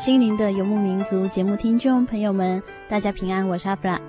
[0.00, 4.00] 心灵的游牧民族节目听众朋友们，大家平安，我是阿弗拉。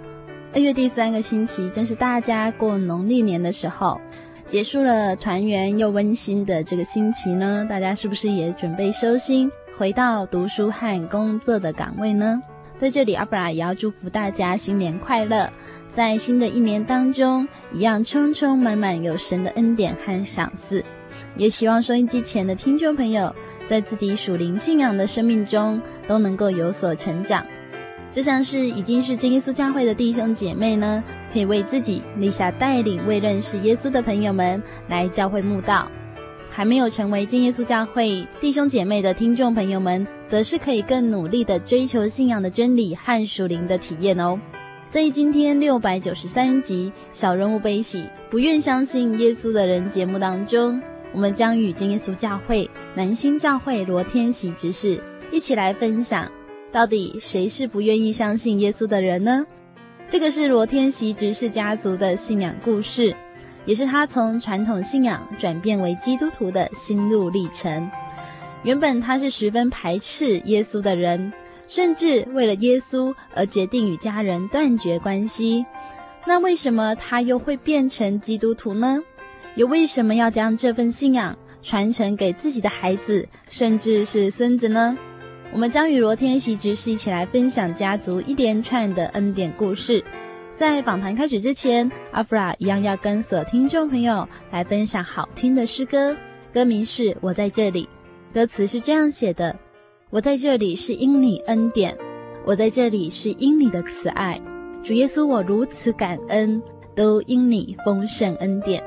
[0.54, 4.00] 二月第三个星期，正是大家过农历年的时候，
[4.46, 12.42] 结束了团圆又温馨的这个星期呢，大家是不是也准备收心，回到读书和工作的岗位呢？
[12.78, 15.52] 在这里，阿布拉也要祝福大家新年快乐，
[15.92, 20.86] 在新的一年当中，一样充充满满有神的恩典和赏赐。
[21.38, 23.34] 也希望收音机前的听众朋友，
[23.68, 27.46] 在自己属灵信仰的生命中，都能够有所成长。
[28.12, 31.02] 就像是已经是真耶稣教会的弟兄姐妹呢，
[31.32, 35.88] 可以为自己立下带领未认识耶稣的朋友们来教会慕道；
[36.50, 44.38] 还没有成为真耶稣教会弟兄姐妹的听众朋友们，则是可以更努力的追求信仰的真理和属灵的体验哦。
[44.90, 50.82] 在今天六百九十三集《小人物悲喜，不愿相信耶稣的人》节目当中。
[51.14, 55.02] 我们将与真耶稣教会南新教会罗天喜执事
[55.32, 56.30] 一起来分享，
[56.72, 59.46] 到底谁是不愿意相信耶稣的人呢？
[60.08, 63.16] 这个是罗天喜执事家族的信仰故事，
[63.66, 67.90] 也是他从传统信仰转变为基督徒的心路历程。
[68.64, 71.32] 原本他是十分排斥耶稣的人，
[71.68, 75.66] 甚至为了耶稣而决定与家人断绝关系。
[76.26, 79.02] 那为什么他又会变成基督徒呢？
[79.56, 84.98] 又为什么要将这份信仰传承给自己的孩子，甚至是孙子呢？
[85.54, 90.04] 我们将与罗天喜执事一起来分享家族一连串的恩典故事。
[90.56, 96.16] 在访谈开始之前，阿弗拉一样要跟所有听众朋友来分享好听的诗歌，
[96.54, 97.90] 歌名是《我在这里》，
[98.34, 99.58] 歌词是这样写的：
[100.10, 101.98] 我在这里是因你恩典，
[102.46, 104.40] 我在这里是因你的慈爱，
[104.84, 106.62] 主耶稣，我如此感恩，
[106.96, 108.82] 都因你丰盛恩典。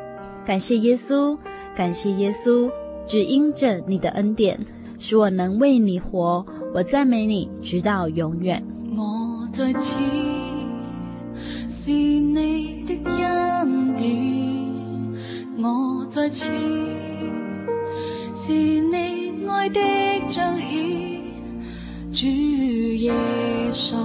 [0.44, 1.36] 感谢耶稣，
[1.74, 2.70] 感谢耶稣，
[3.06, 4.60] 只因着你的恩典，
[4.98, 6.44] 使我能为你活。
[6.74, 8.62] 我赞美你，直到永远。
[8.94, 9.96] 我在此，
[11.68, 14.04] 是你的恩典；
[15.58, 16.52] 我在此，
[18.34, 19.80] 是你爱的
[20.28, 20.68] 彰显。
[22.12, 23.12] 主耶
[23.72, 23.96] 稣，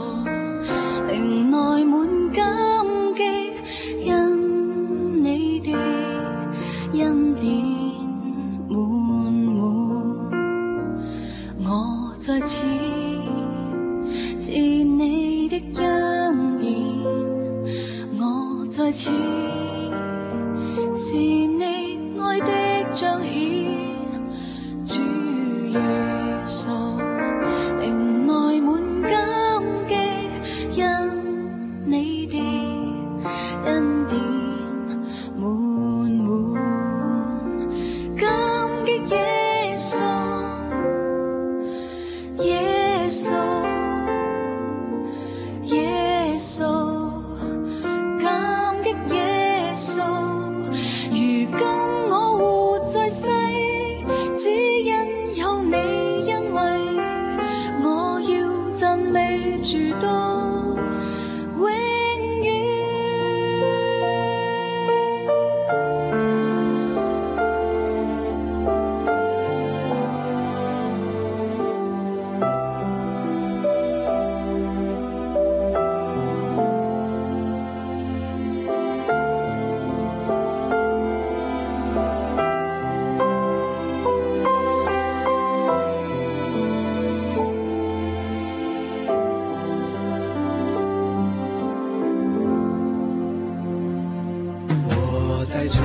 [95.41, 95.79] 我在这，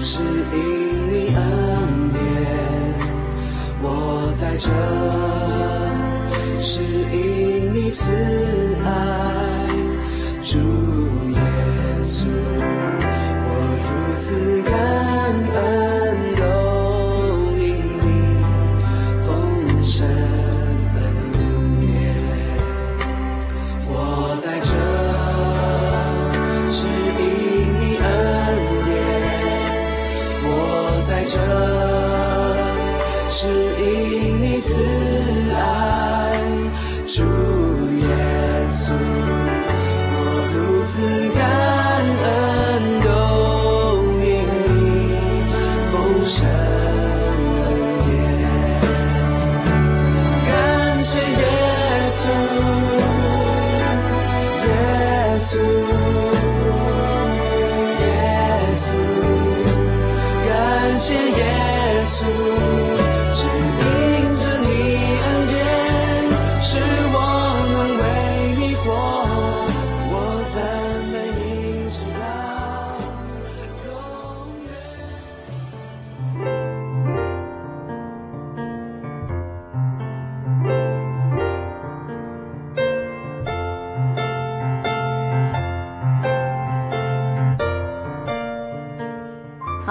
[0.00, 1.40] 是因你恩
[2.12, 2.22] 典；
[3.82, 4.70] 我在这，
[6.62, 6.80] 是
[7.12, 8.12] 因你慈
[8.84, 8.88] 爱。
[10.44, 10.60] 主
[11.32, 11.40] 耶
[12.04, 12.28] 稣，
[13.48, 13.50] 我
[13.82, 14.95] 如此感。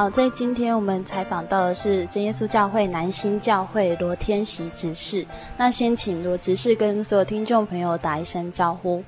[0.05, 5.25] 好，在今天我们采访到的是真耶稣教会南新教会罗天喜执事。
[5.57, 9.03] 那先请罗执事跟所有听众朋友打一声招呼。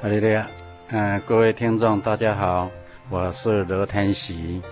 [0.00, 0.48] 哈利路亚，
[0.90, 2.70] 嗯，各位听众大家好，
[3.10, 4.62] 我是罗天喜。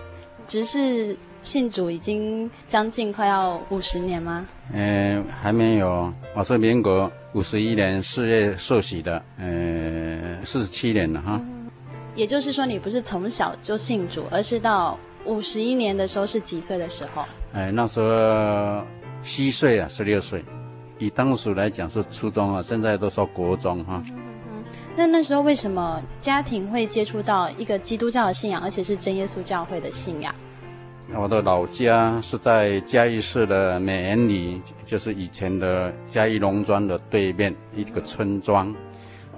[0.45, 4.47] 执事信主已经将近快要五十年吗？
[4.71, 11.41] 嗯，还没有，我是民国五十一年四月受洗的，嗯，四十七年了哈。
[12.15, 14.97] 也就是说，你不是从小就信主，而是到。
[15.27, 17.23] 五十一年的时候是几岁的时候？
[17.53, 18.83] 哎，那时候
[19.21, 20.43] 虚岁啊，十六岁。
[20.99, 24.03] 以当时来讲是初中啊，现在都说国中哈、啊。
[24.07, 24.15] 嗯
[24.51, 24.63] 嗯。
[24.95, 30.33] 那那时候为什么家庭会接触到一个基督教的信仰，而且是真耶稣教会的信仰？
[31.15, 38.75] 我的老家是在嘉义市的美园里，就是以前的嘉义农庄的对面一个村庄。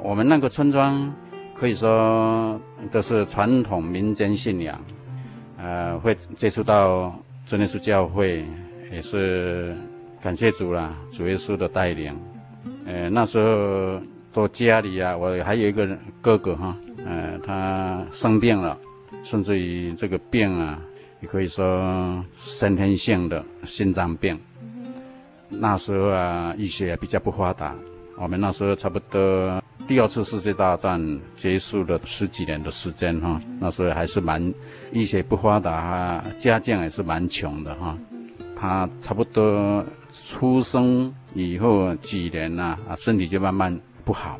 [0.01, 1.13] 我们那个村庄
[1.53, 2.59] 可以说
[2.91, 4.81] 都是传统民间信仰。
[5.61, 7.13] 呃，会接触到
[7.45, 8.45] 真耶稣教会，
[8.91, 9.75] 也是
[10.21, 12.15] 感谢主啦，主耶稣的带领。
[12.85, 14.01] 呃，那时候
[14.31, 15.85] 到家里啊，我还有一个
[16.21, 18.77] 哥哥哈，呃，他生病了，
[19.21, 20.79] 甚至于这个病啊，
[21.19, 24.39] 也可以说先天性的心脏病。
[25.49, 27.75] 那时候啊，医学也比较不发达，
[28.15, 29.61] 我们那时候差不多。
[29.89, 34.53] 第二次世界大战结束了十几年的时间哈，那时候还是蛮
[34.91, 37.97] 医学不发达哈，家境也是蛮穷的哈。
[38.55, 39.83] 他差不多
[40.27, 43.75] 出生以后几年呐啊，身体就慢慢
[44.05, 44.39] 不好，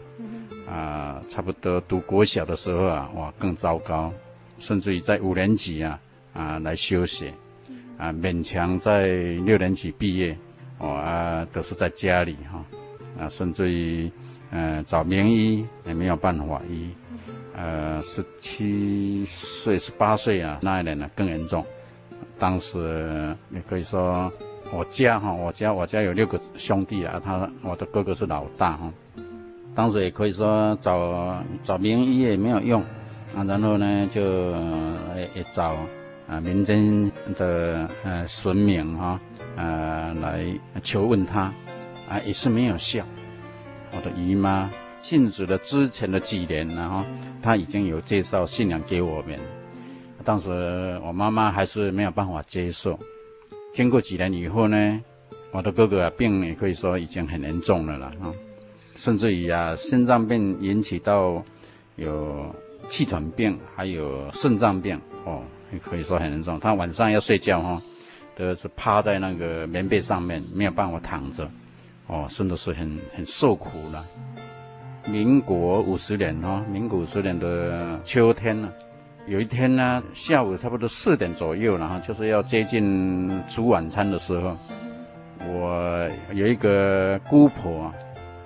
[0.69, 4.13] 啊，差不多读国小的时候啊，哇，更糟糕，
[4.59, 5.99] 甚至于在五年级啊
[6.31, 7.33] 啊来休学，
[7.97, 10.37] 啊，勉强在六年级毕业，
[10.77, 12.63] 哦啊，都是在家里哈，
[13.19, 14.11] 啊，甚至于。
[14.51, 16.89] 呃，找名医也没有办法医，
[17.55, 21.65] 呃，十七岁、十八岁啊，那一年呢更严重。
[22.39, 24.31] 当时你可以说，
[24.73, 28.91] 我家哈，我家我家有六个兄弟啊，他我的哥哥是老大哈。
[29.75, 32.81] 当时也可以说找找名医也没有用
[33.35, 34.21] 啊，然后呢就
[35.15, 35.75] 也也找
[36.27, 39.19] 啊民间的呃神明哈，
[39.57, 40.43] 呃来
[40.81, 41.53] 求问他，
[42.09, 43.05] 啊也是没有效。
[43.91, 44.69] 我的姨妈
[45.01, 47.03] 信主的之前的几年，然后
[47.41, 49.39] 她已经有介绍信仰给我们。
[50.23, 52.99] 当时我妈妈还是没有办法接受。
[53.73, 55.01] 经过几年以后呢，
[55.51, 58.33] 我的哥哥啊病也可以说已经很严重了了啊，
[58.95, 61.43] 甚至于啊心脏病引起到
[61.95, 62.53] 有
[62.87, 65.41] 气喘病，还有肾脏病哦，
[65.71, 66.59] 也可以说很严重。
[66.59, 67.81] 他晚上要睡觉哈，
[68.35, 71.49] 都是趴在那个棉被上面，没有办法躺着。
[72.09, 74.05] 哦，真的是很很受苦了。
[75.07, 78.69] 民国五十年哈、哦，民国五十年的秋天呢，
[79.27, 84.57] 有一天呢，下午差不多四点左右然后，就是要接近煮晚餐的时候，
[85.47, 87.93] 我有一个姑婆，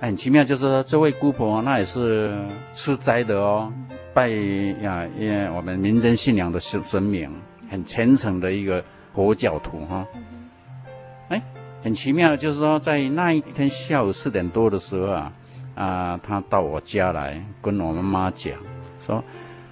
[0.00, 2.34] 很奇妙，就是这位姑婆那也是
[2.74, 3.72] 吃斋的哦，
[4.12, 7.30] 拜呀，因为我们民间信仰的神神明，
[7.70, 10.06] 很虔诚的一个佛教徒哈。
[11.84, 15.32] 很奇妙，就是说，在那一天下午四点多的时候啊，
[15.74, 18.54] 啊，他到我家来跟我妈妈讲，
[19.06, 19.22] 说，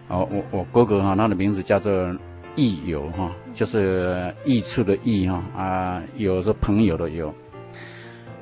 [0.08, 2.14] 哦，我我哥哥哈，他的名字叫做
[2.54, 7.32] 益友哈，就是益处的益哈，啊，友是朋友的友，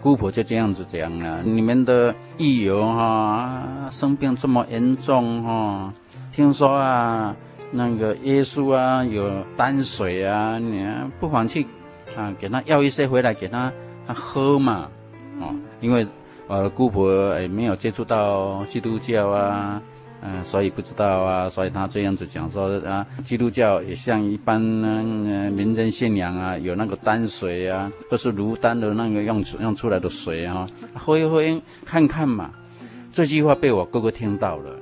[0.00, 5.94] 姑婆就这样子讲了，你们的义友哈生病这么严重哈，
[6.32, 7.36] 听说啊
[7.70, 10.84] 那个耶稣啊有丹水啊，你
[11.20, 11.64] 不妨去
[12.20, 13.72] 啊给他要一些回来给他
[14.06, 14.88] 他喝嘛，
[15.40, 16.06] 哦，因为
[16.46, 19.80] 我的姑婆也没有接触到基督教啊。
[20.22, 31.40] 嗯，所以不知道啊，所以他这样子讲说啊，基督教也像一般嗯民间信仰啊，有那个丹水啊，或是芦丹的那个用用出来的水啊，喝一喝
[31.86, 32.50] 看看嘛。
[33.14, 34.76] 这句话被我哥哥听到了，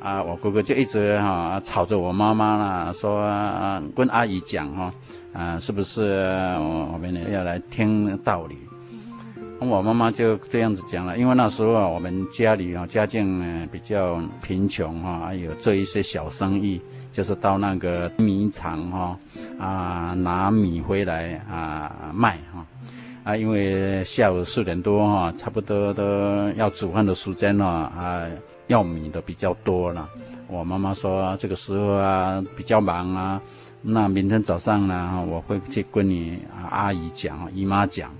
[0.00, 4.94] 啊，我哥哥就一直哈、吵着我妈妈啦，说、啊、跟阿姨讲哈，
[5.60, 6.02] 是不是
[6.58, 8.56] 我我们要来听道理？
[9.60, 16.80] 我妈妈就这样子讲了，因为那时候啊，我们家里啊家境呢比较贫穷哈，还有做一些小生意，
[17.12, 19.16] 就是到那个米厂哈
[19.60, 22.66] 啊拿米回来啊卖哈
[23.22, 26.02] 啊，因为下午四点多哈，差不多都
[26.56, 28.26] 要煮饭的时间了啊，
[28.66, 30.08] 要米的比较多了。
[30.48, 33.40] 我妈妈说这个时候啊比较忙啊，
[33.82, 36.38] 那明天早上呢我会去跟你
[36.70, 38.10] 阿姨讲姨妈讲。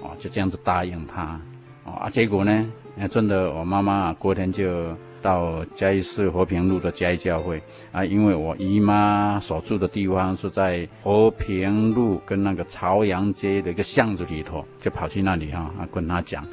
[0.00, 1.40] 哦，就这样子答应她，
[1.82, 2.70] 哦啊，结果呢，
[3.10, 16.46] 真的，我妈妈啊，过天就到嘉义市和平路的嘉义教会啊，因为我姨妈所住的地方是在和平路跟那个朝阳街的一个巷子里头，就跑去那里哈啊，跟她讲，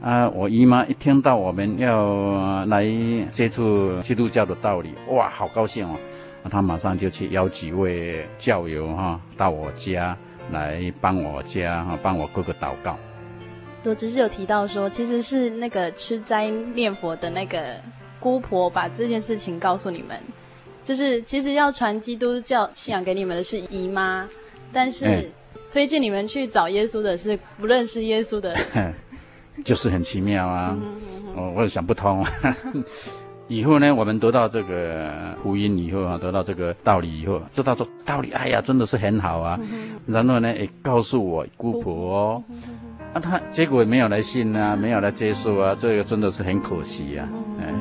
[0.00, 2.86] 啊，我姨妈一听到我们要来
[3.30, 5.96] 接触基督教的道理，哇，好高兴哦，
[6.46, 10.16] 那她马上就去邀几位教友哈到我家。
[10.52, 12.96] 来帮我家哈，帮我哥哥祷告。
[13.82, 17.74] 我只是有提到说，其实是那个吃斋念佛的那个
[18.20, 20.16] 姑婆把这件事情告诉你们，
[20.84, 24.28] 就是其实要传基督教信仰给你们的是姨妈，
[24.72, 25.28] 但是
[25.72, 28.56] 推荐你们去找耶稣的是不认识耶稣的，
[29.66, 30.78] 就是很奇妙啊！
[31.34, 32.24] 我我也想不通。
[33.48, 39.58] 以后呢，我们得到这个福音以后啊，得到这个道理以后，知道说道理，哎呀，真的是很好啊。
[40.04, 42.42] 然后呢，也告诉我姑婆，
[43.14, 47.28] 啊，他结果也没有来信啊，没有来接受啊，这个真的是很可惜呀，
[47.60, 47.72] 啊，哎。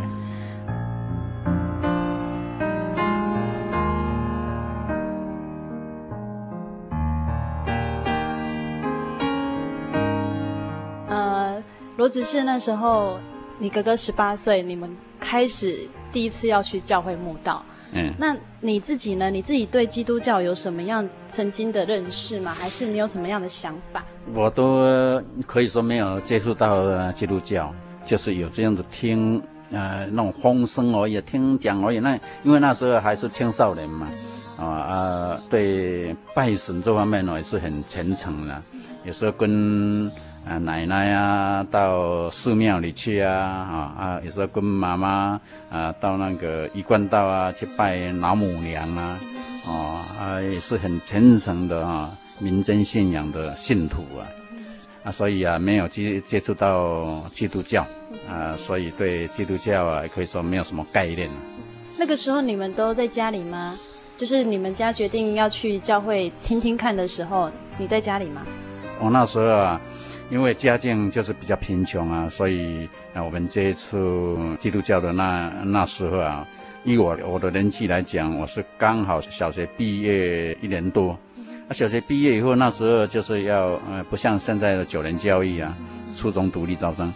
[11.10, 11.64] 呃，
[11.98, 13.18] 罗执事那时候。
[13.58, 17.64] 你哥哥十八岁，你们开始第一次要去教会慕道。
[17.94, 19.30] 嗯，那你自己呢？
[19.30, 22.54] 你自己对基督教有什么样曾经的认识吗？
[22.54, 24.04] 还是你有什么样的想法？
[24.34, 27.74] 我都可以说没有接触到基督教，
[28.06, 32.00] 就是有这样的听，呃，那种风声而已，听讲而已。
[32.00, 34.10] 那因为那时候还是青少年嘛，
[34.58, 38.62] 啊啊，对拜神这方面呢也是很虔诚的，
[39.06, 40.12] 有时候跟。
[40.48, 49.20] 啊，奶奶啊，到寺庙里去啊，啊啊，有时候跟妈妈啊，到那个一贯道啊去拜老母娘啊，
[49.66, 54.22] 哦啊，也是很虔诚的啊，民间信仰的信徒啊，
[55.06, 57.84] 啊，所以啊，没有接接触到基督教
[58.30, 61.28] 啊，所以对基督教啊，可以说没有什么概念。
[61.98, 63.75] 那个时候你们都在家里吗？
[64.16, 67.50] 就是你们家决定要去教会听听看的时候，
[67.80, 68.44] 你在家里吗？
[69.00, 69.82] 我那时候啊。
[70.29, 76.48] 因为家境就是比较贫穷啊，所以啊，我们接触基督教的那那时候啊，
[76.84, 81.17] 以我我的年纪来讲，我是刚好小学毕业一年多。
[81.67, 85.75] 啊，小学毕业以后，那时候就是要呃，不像现在的九年教育啊，
[86.17, 87.13] 初中独立招生，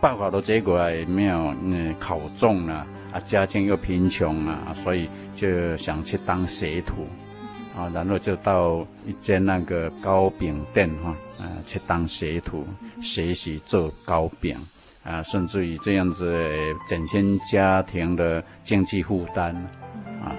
[0.00, 7.06] 报考的结果啊也没有嗯考中了啊，家境又贫穷啊，所以就想去当学徒。
[7.76, 12.64] 啊，然后就到一间那个糕饼店哈，啊，去当学徒，
[13.02, 14.56] 学习做糕饼，
[15.04, 16.42] 啊，甚至于这样子
[16.88, 19.54] 减轻家庭的经济负担，
[20.24, 20.32] 啊。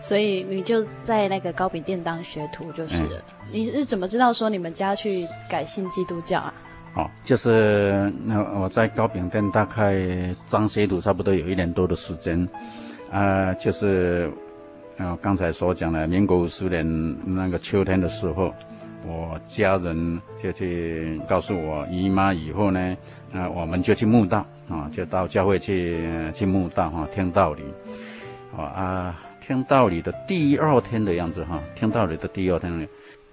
[0.00, 3.18] 所以你就在那个糕饼店当学徒就是了。
[3.18, 6.54] 嗯、你是怎么知道说你们家去改信基督教啊？
[6.94, 9.98] 哦，就是那我在糕饼店大概
[10.48, 12.48] 当学徒差不多有一年多的时间，
[13.10, 14.32] 啊，就是。
[15.00, 18.54] 啊，刚才所讲的，民国五十年那个秋天的时候，
[19.06, 22.94] 我家人就去告诉我姨妈以后呢，
[23.32, 27.62] 啊，我们就去慕道啊，就到教会去去慕道哈，听道理，
[28.54, 32.86] 啊，听道理的第二天的样子哈，听道理的第二天，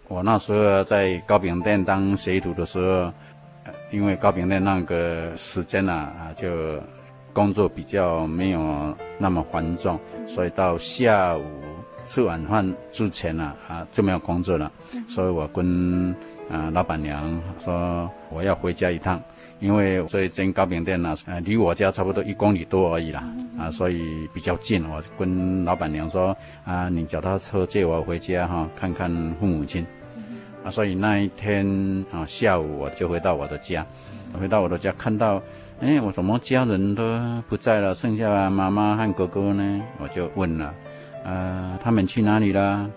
[0.08, 3.12] 我那时候在高饼店当学徒的时候，
[3.92, 6.48] 因为高饼店那个时间呢啊就。
[7.38, 11.44] 工作比较没有那么繁重，所以到下午
[12.08, 14.72] 吃晚饭之前呢，啊，啊就没有工作了。
[15.08, 16.16] 所以我跟
[16.50, 19.22] 啊，老板娘说我要回家一趟，
[19.60, 23.24] 因为这间糕饼店呢，呃，离我家差不多一公里多而已啦，
[23.56, 24.84] 啊，所以比较近。
[24.90, 29.86] 我跟老板娘说啊，你脚踏车借我回家哈，看看父母亲。
[30.64, 33.86] 啊，所以那一天啊下午我就回到我的家，
[34.40, 35.40] 回到我的家看到，
[35.80, 37.04] 哎，我怎么家人都
[37.48, 39.84] 不在了，剩下妈妈和哥哥呢？
[40.00, 40.74] 我就问了，
[41.24, 42.90] 呃，他们去哪里了？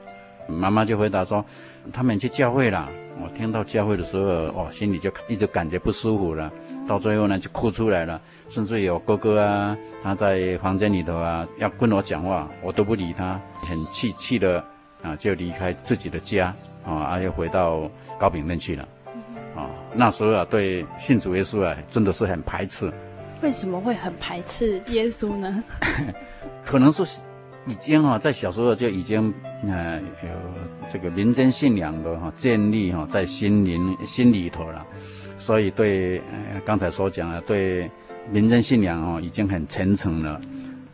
[0.49, 1.45] 妈妈就回答说，
[1.93, 2.89] 他们去教会了。
[3.23, 4.23] 我听到教会的时候，
[4.59, 6.51] 哦，心里就一直感觉不舒服了，
[6.89, 8.19] 到最后呢就哭出来了，
[8.49, 14.65] 甚至有哥哥啊，他在房间里头啊要跟我讲话，我都不理他，很气气的
[15.03, 16.55] 啊就离开自己的家
[16.87, 18.89] 啊，又回到高饼店去了，
[19.63, 22.93] 啊，那时候啊对信主耶稣啊真的是很排斥。
[23.43, 25.63] 为什么会很排斥耶稣呢？
[26.65, 27.05] 可能是。
[27.67, 29.33] 已经哈在小时候就已经
[29.69, 30.31] 呃有
[30.89, 34.85] 这个民间信仰的哈建立哈在心灵心里头了，
[35.37, 37.89] 所以对呃刚才所讲的对
[38.31, 40.41] 民间信仰哦已经很虔诚了，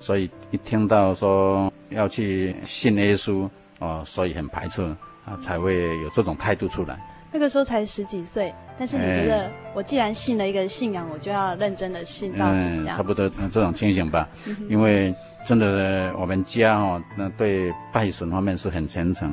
[0.01, 4.83] 所以一听到说要去信耶稣哦，所以很排斥
[5.25, 6.99] 啊，才会有这种态度出来。
[7.37, 14.27] 那个时候才十几岁，但是你觉得我既然信了一个信仰，我就要认真的信到底，嗯，差不多这种情形吧。
[14.71, 15.15] 因为
[15.47, 19.31] 真的我们家哈，那对拜神方面是很虔诚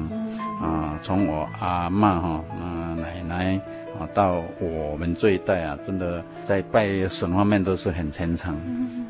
[0.62, 3.56] 啊，从我阿嬷哈，嗯，奶奶
[3.98, 8.54] 啊，到我们这一代啊，真的在拜神方面都是很虔诚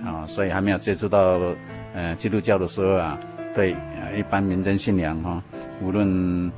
[0.05, 1.39] 啊，所以还没有接触到
[1.95, 3.17] 呃基督教的时候啊，
[3.56, 3.75] 对
[4.15, 5.41] 一般民间信仰哈，
[5.82, 6.51] 无论。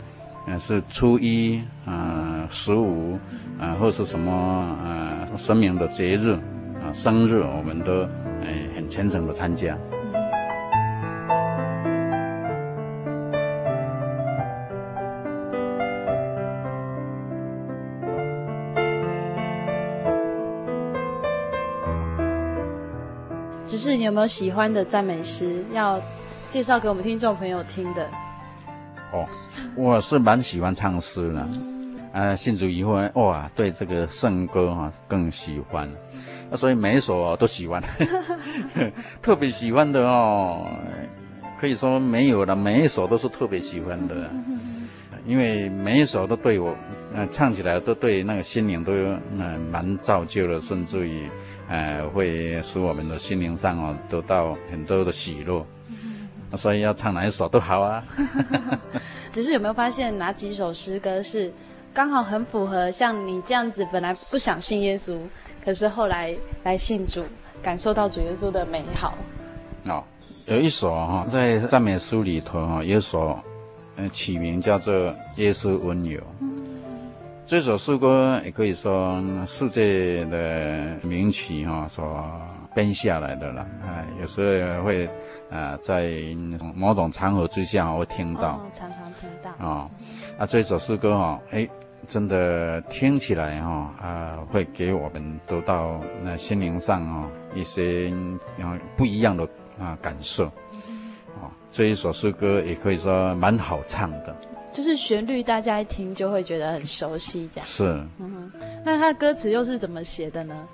[0.47, 3.17] 嗯，是初一啊，十五
[3.59, 6.33] 啊，或是什么啊，神明的节日
[6.83, 8.03] 啊，生日，我们都
[8.43, 9.75] 哎很虔诚的参加。
[23.65, 25.99] 只是你有没有喜欢的赞美诗要
[26.49, 28.07] 介绍给我们听众朋友听的？
[29.15, 29.25] 哦，
[29.77, 31.47] 我是蛮喜欢唱诗的，
[32.11, 35.89] 呃，信主以后，哇，对这个圣歌哈更喜欢，
[36.51, 37.81] 那所以每一首都喜欢，
[39.21, 40.67] 特别喜欢的哦，
[41.57, 44.29] 可以说没有了，每一首都是特别喜欢的，
[45.25, 46.75] 因为每一首都对我，
[47.15, 49.07] 呃，唱起来都对那个心灵都有
[49.39, 51.29] 呃蛮造就的，甚至于
[51.69, 55.65] 呃会使我们的心灵上哦得到很多的喜乐。
[56.55, 58.03] 所以要唱哪一首都好啊，
[59.31, 61.51] 只是有没有发现哪几首诗歌是
[61.93, 65.17] 刚好很符合像你这样子本来不想信耶稣，
[65.63, 67.23] 可是后来来信主，
[67.61, 69.13] 感受到主耶稣的美好。
[69.85, 70.03] 哦，
[70.45, 73.39] 有一首哈，在赞美书里头哈，有一首，
[73.95, 74.93] 呃，起名叫做
[75.37, 76.19] 《耶稣温柔》。
[77.47, 82.03] 这首诗歌也可以说世界的名曲哈所
[82.75, 83.61] 编下来的了。
[83.81, 85.09] 啊，有时候也会
[85.49, 86.11] 啊，在
[86.75, 89.51] 某种场合之下会听到，哦、常常听到。
[89.65, 89.89] 哦，
[90.37, 91.67] 啊，这首诗歌哈，哎，
[92.07, 98.13] 真的听起来哈啊，会给我们得到那心灵上啊一些
[98.59, 99.47] 啊不一样的
[99.79, 100.45] 啊感受。
[101.41, 104.35] 啊，这一首诗歌也可以说蛮好唱的。
[104.73, 107.65] 就是旋律，大家一听就会觉得很熟悉，这样。
[107.65, 107.85] 是，
[108.19, 108.51] 嗯哼。
[108.83, 110.67] 那它的歌词又是怎么写的呢？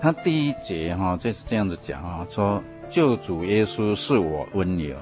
[0.00, 4.94] 他第一节哈、哦，就是这样子讲啊，说救主耶稣是我温柔，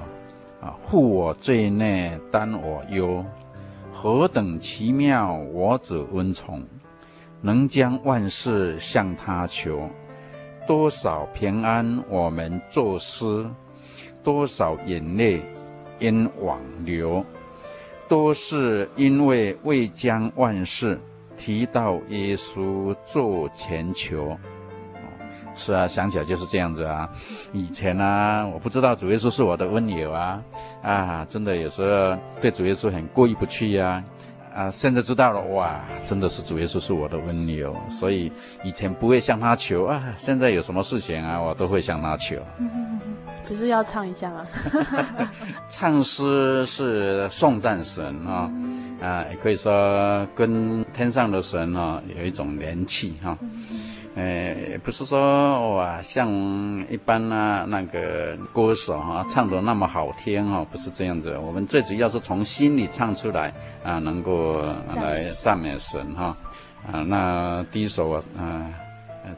[0.61, 3.25] 啊，护我罪孽担我忧，
[3.93, 6.63] 何等奇妙我主恩从，
[7.41, 9.89] 能将万事向他求，
[10.67, 13.45] 多少平安我们作诗，
[14.23, 15.43] 多少眼泪
[15.99, 17.25] 因往流。
[18.07, 21.01] 都是因为未将万事
[21.39, 24.37] 提到耶稣座前求，
[25.55, 27.09] 是啊，想起来就是这样子啊。
[27.53, 30.43] 以前啊，我不知道主耶稣是我的温柔啊，
[30.83, 34.03] 啊，真的有时候对主耶稣很过意不去呀，
[34.55, 38.31] 啊，现在知道了，哇，真的是主耶稣是我的温柔，所以
[38.63, 42.37] 以前不会向他求啊，现在有什么事情啊，我都会向他求。
[43.45, 44.47] 只是要唱一下啊，
[45.69, 48.51] 唱诗是颂赞神啊，
[49.03, 53.37] 啊，也可以说跟天上的神啊有一种联系哈。
[54.17, 56.31] 呃，不是说哇，像
[56.89, 61.37] 一般啊那个歌手哈唱的那么好听哈，不是这样子。
[61.39, 64.63] 我们最主要是从心里唱出来啊，能够
[64.95, 66.37] 来赞美神哈。
[66.87, 68.23] 啊，那第一首啊，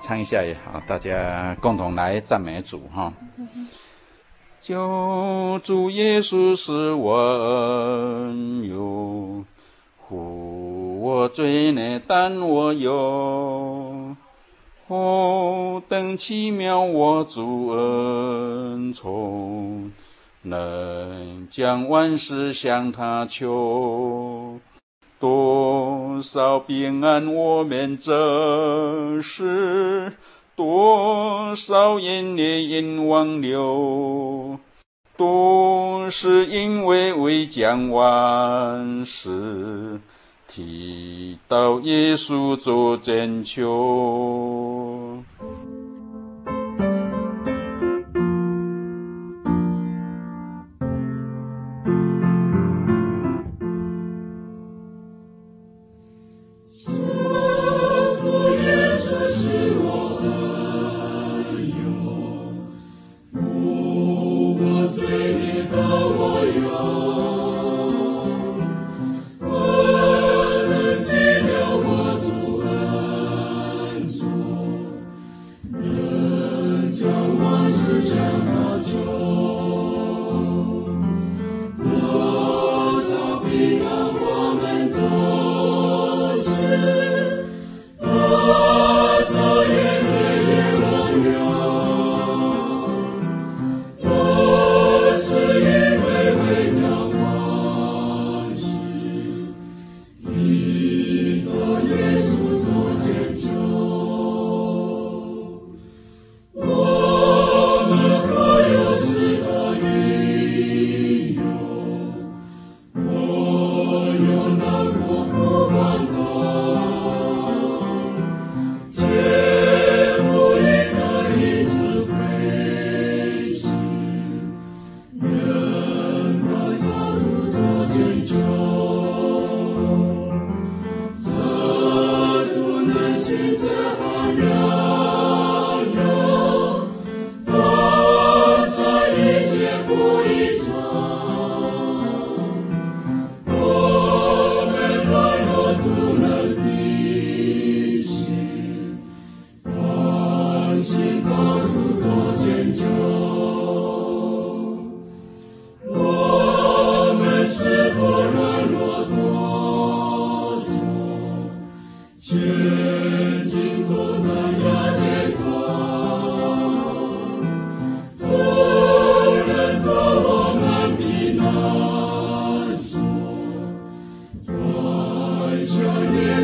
[0.02, 3.12] 唱一下也好，大家共同来赞美主哈。
[4.60, 9.44] 救主耶稣是温柔，
[10.06, 14.05] 负我罪孽，但我有。
[14.88, 19.90] 何等奇妙我主恩宠，
[20.42, 24.60] 能将万事向他求。
[25.18, 30.12] 多少平安我免责实，
[30.54, 34.56] 多少眼泪因忘流，
[35.16, 40.00] 都是因为为将万事。
[40.56, 45.22] 提到耶稣做拯救。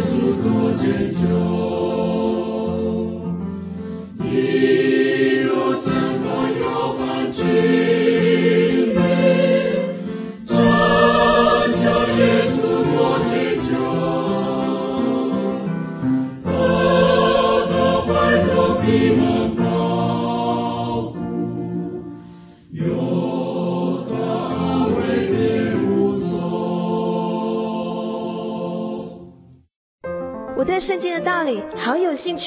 [0.02, 0.72] 圣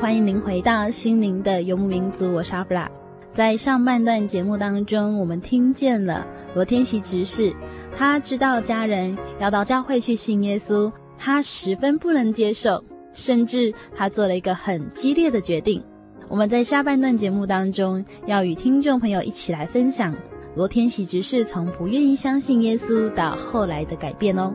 [0.00, 2.88] 欢迎您回到心灵的游牧民族，我是阿布拉。
[3.34, 7.52] 在上半段节目当中，我们听见了罗天喜执事，
[7.96, 12.82] 他知道家人要到教会去信耶稣，他十分不能接受，
[13.12, 15.82] 甚至他做了一个很激烈的决定。
[16.28, 20.14] 我们在下半段节目当中，要与听众朋友一起来分享
[20.54, 24.54] 罗天喜执事从不愿意相信耶稣到后来的改变哦。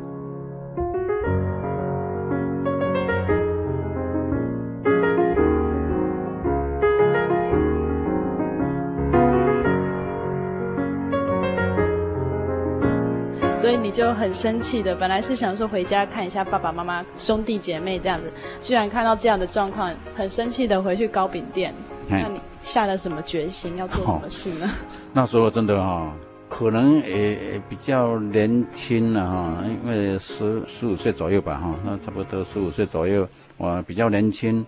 [13.63, 21.73] 所以你就很生气的，本来是想说回家看一下爸爸妈妈、兄弟姐妹这样子，居然看到这样的状况，很生气的回去糕饼店。
[22.09, 24.65] 那你下了什么决心，要做什么事呢？
[24.65, 24.69] 哦、
[25.13, 26.11] 那时候真的哈、哦，
[26.49, 34.65] 可能也比较年轻了哈，因为十十五岁左右吧哈，那差不多十五岁左右，我比较年轻，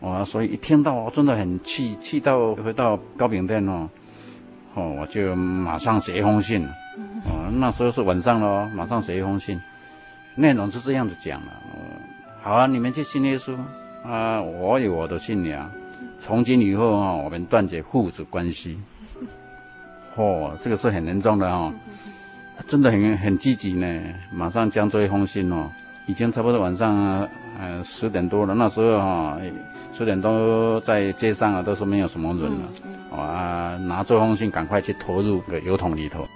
[0.00, 3.88] 我所以一听到我真的很气，气到回到糕饼店哦，
[4.74, 6.68] 哦，我就马上写一封信。
[7.52, 9.60] 哦，那时候是晚上喽，马上写一封信，
[10.34, 11.52] 内容是这样子讲的。
[12.42, 13.56] 好啊，你们去信耶稣
[14.04, 15.70] 啊，我有我的信仰，
[16.20, 18.80] 从今以后啊，我们断绝父子关系。
[20.16, 21.72] 哦，这个是很严重的哦，
[22.68, 23.86] 真的很很积极呢。
[24.32, 25.70] 马上将这一封信哦，
[26.06, 27.28] 已经差不多晚上
[27.60, 28.54] 呃十点多了。
[28.54, 29.38] 那时候哈，
[29.92, 33.16] 十点多在街上啊，都是没有什么人了。
[33.16, 36.26] 啊，拿这封信赶快去投入个邮筒里头。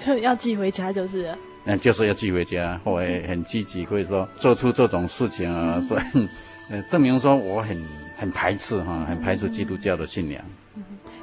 [0.04, 1.36] 就要寄回家，就是，
[1.66, 5.98] 嗯，就是要寄回家，我也很积极，可以说做出这种事情啊，对，
[6.70, 7.84] 呃，证明说我很
[8.16, 10.42] 很排斥哈，很排斥基督教的信仰，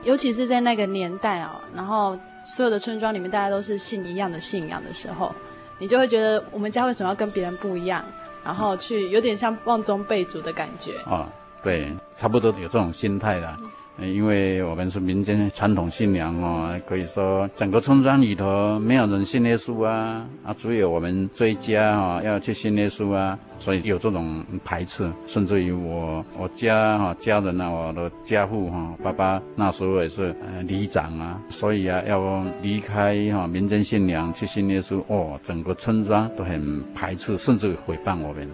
[0.04, 5.34] 尤其是在那个年代哦，然后所有的村庄里面大家都是信一样的信仰的时候，
[5.80, 8.06] 你就会觉得我们家为什么要跟别人不一样，
[8.44, 10.98] 然后去有点像望中背主的感觉。
[11.00, 11.28] 啊，
[11.64, 13.58] 对，差不多有这种心态了。
[14.00, 38.48] 因为我们是民间传统信仰哦，可以说整个村庄里头没有人信耶稣啊，啊，只有我们这一家哈要去信耶稣啊，所以有这种排斥，甚至于我我家哈家人啊，我的家父哈爸爸那时候也是呃里长啊，所以啊要离开哈民间信仰去信耶稣哦，整个村庄都很排斥，甚至于诽谤我们。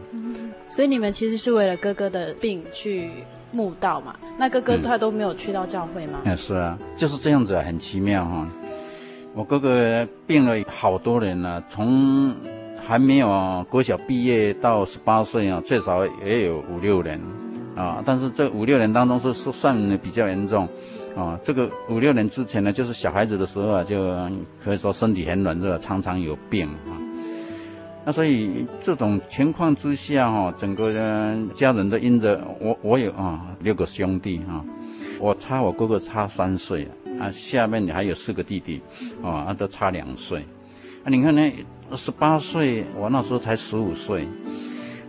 [0.69, 3.09] 所以你们其实是为了哥哥的病去。
[3.53, 6.19] 慕道嘛，那哥哥他都没有去到教会吗？
[6.25, 8.47] 嗯，是啊，就是这样子，很奇妙哈。
[9.35, 12.35] 我哥哥病了好多年了，从
[12.85, 17.19] 还没有国小毕业到十八岁啊，最少也有五六年
[17.75, 18.03] 啊。
[18.05, 20.67] 但是这五六年当中是是算比较严重
[21.15, 21.39] 啊。
[21.43, 23.97] 这个五六年之前呢，就是小孩子的时候啊，就
[24.63, 26.93] 可以说身体很软弱，常常有病啊。
[28.05, 30.91] 那所以这种情况之下哈，整个
[31.53, 34.63] 家人都因着我，我有啊六个兄弟哈，
[35.19, 36.85] 我差我哥哥差三岁
[37.17, 38.81] 啊，下面你还有四个弟弟，
[39.23, 40.39] 啊都差两岁，
[41.05, 41.51] 啊你看呢，
[41.95, 44.27] 十八岁我那时候才十五岁，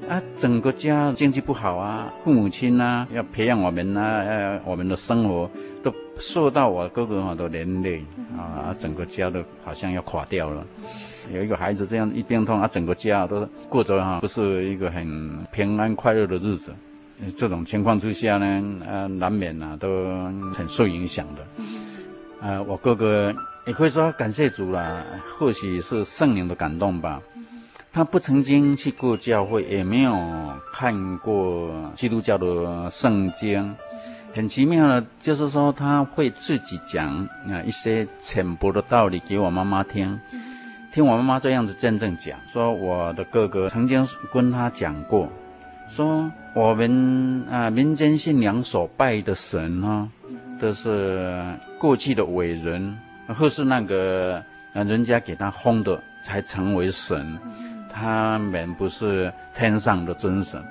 [0.08, 5.50] 啊整个家经济不好啊，父母亲啊要培养我们啊，呃我们的生活
[5.82, 8.04] 都受到我哥哥哈的连累
[8.38, 10.64] 啊，整个家都好像要垮掉了。
[11.32, 16.74] 有一个孩子这样一病痛，啊，整个家都过着哈，不是一个很平安快乐的日子。
[17.36, 19.88] 这种情况之下呢，呃，难免啊都
[20.52, 21.64] 很受影响的。
[22.40, 23.34] 呃，我哥哥
[23.66, 25.04] 也可以说感谢主了，
[25.38, 27.22] 或许是圣灵的感动吧。
[27.92, 30.12] 他不曾经去过教会，也没有
[30.72, 33.74] 看过基督教的圣经。
[34.34, 40.20] 很奇妙的，就是说他会自己讲啊一些浅薄的道理给我妈妈听。
[40.94, 45.28] 听我妈妈这样子真正讲，说我的哥哥曾经跟他讲过，
[45.88, 50.08] 说我们啊民间信仰所拜的神哈，
[50.60, 51.42] 都是
[51.80, 54.40] 过去的伟人，或是那个
[54.72, 57.40] 啊人家给他封的才成为神，
[57.92, 60.62] 他们不是天上的真神。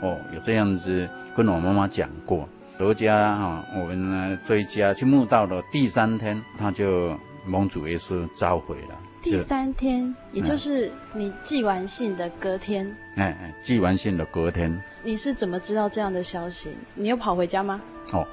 [0.00, 2.48] 哦，有这样子跟我妈妈讲过。
[2.78, 9.07] 罗家哈，我们呢这一家去墓道的第三天，他就蒙主耶稣召回了。
[9.30, 12.86] 第三天，也就是你寄完信的隔天。
[13.16, 14.82] 哎哎，寄完信的隔天。
[15.02, 16.70] 你是怎么知道这样的消息？
[16.94, 17.80] 你又跑回家吗？
[18.12, 18.26] 哦，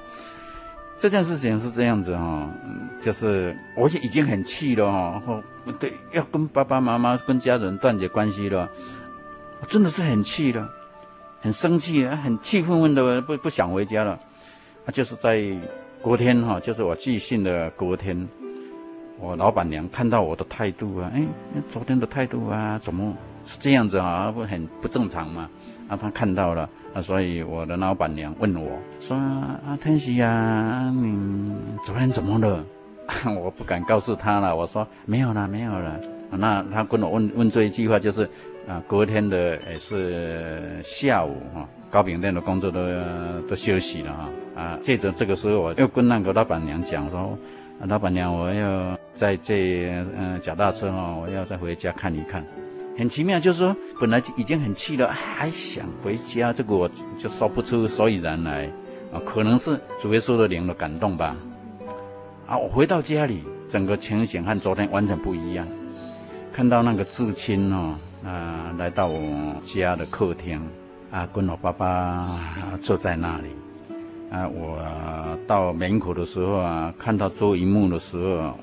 [0.98, 2.50] 这件事情是这样子哈、哦，
[3.00, 5.42] 就是我已经很气了哈、哦，
[5.78, 8.68] 对，要跟爸爸妈妈、跟家人断绝关系了，
[9.60, 10.70] 我真的是很气了，
[11.40, 14.18] 很生气，很气愤愤的，不不想回家了。
[14.86, 15.42] 啊，就是在
[16.02, 18.28] 隔天哈，就是我寄信的隔天。
[19.18, 21.22] 我老板娘看到我的态度啊，哎，
[21.70, 25.48] 昨天的态度啊，怎么是这样子啊，不很不正常嘛？
[25.88, 32.64] 啊，他看到了，啊，所以我的老板娘问我说：“啊，天喜啊，你昨天怎么了？”
[33.40, 36.00] 我不敢告诉他了，我说没有了，没有了。
[36.32, 38.28] 那他跟我问问这一句话，就是
[38.66, 42.80] 啊，隔天的也是下午哈，糕饼店的工作都
[43.48, 44.28] 都休息了哈。
[44.60, 47.38] 啊，借着这个时候，我又跟那个老板娘讲说，
[47.80, 52.44] 啊老板娘，我要在这嗯脚踏车哈，我要再回家看一看。
[52.96, 58.70] 很奇妙，就是说本来已经很气了，还想回家，这个我就说不出所以然来
[59.12, 61.36] 啊，可能是主耶稣的灵的感动吧。
[62.46, 65.68] 啊，我回到家里，整个情形和昨天完全不一样。
[66.54, 69.20] 看到那个至亲哦，啊，来到我
[69.62, 70.66] 家的客厅，
[71.10, 72.40] 啊，跟我爸爸
[72.80, 73.48] 坐在那里。
[74.30, 74.78] 啊，我
[75.46, 78.56] 到门口的时候啊，看到这一幕的时候，我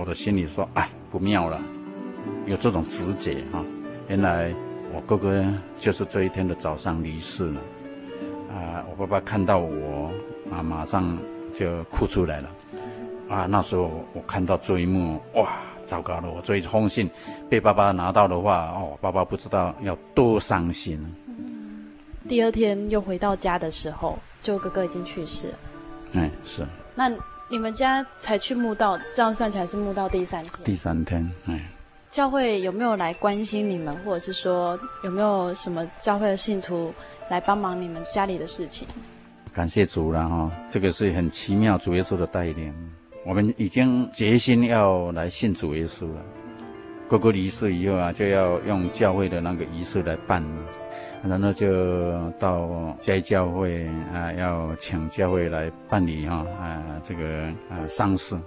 [0.00, 1.60] 我的心里说，哎，不妙了，
[2.46, 3.64] 有这种直觉哈。
[4.08, 4.52] 原来
[4.92, 5.44] 我哥哥
[5.78, 7.60] 就是这一天的早上离世了。
[8.52, 10.10] 啊，我爸爸看到我
[10.50, 11.16] 啊，马上
[11.54, 12.50] 就哭出来了。
[13.28, 15.58] 啊，那时候我看到这一幕，哇！
[15.84, 16.32] 糟糕了！
[16.34, 17.10] 我这一封信
[17.50, 20.98] 被爸爸拿到的话，哦，爸爸不知道要多伤心。
[22.26, 25.54] 第二天又回到家的时候，就哥哥已经去世了。
[26.12, 26.64] 嗯，是。
[26.94, 27.10] 那
[27.48, 30.52] 你们家才去墓道，这样算起来是墓道第三天。
[30.62, 31.60] 第三天，嗯。
[32.10, 36.94] 教会有没有来关心你们，或者是说有没有什么教会的信徒
[37.28, 38.86] 来帮忙你们家里的事情？
[39.52, 42.72] 感谢主了哈，这个是很奇妙，主耶稣的带领。
[43.26, 46.22] 我们已经决心要来信主耶稣了。
[47.08, 50.44] 哥哥离世以后啊，就要用教会的那个仪式来办，
[51.26, 52.68] 然后就到
[53.00, 58.38] 嘉义教会啊，要请教会来办理哈啊这个啊丧事，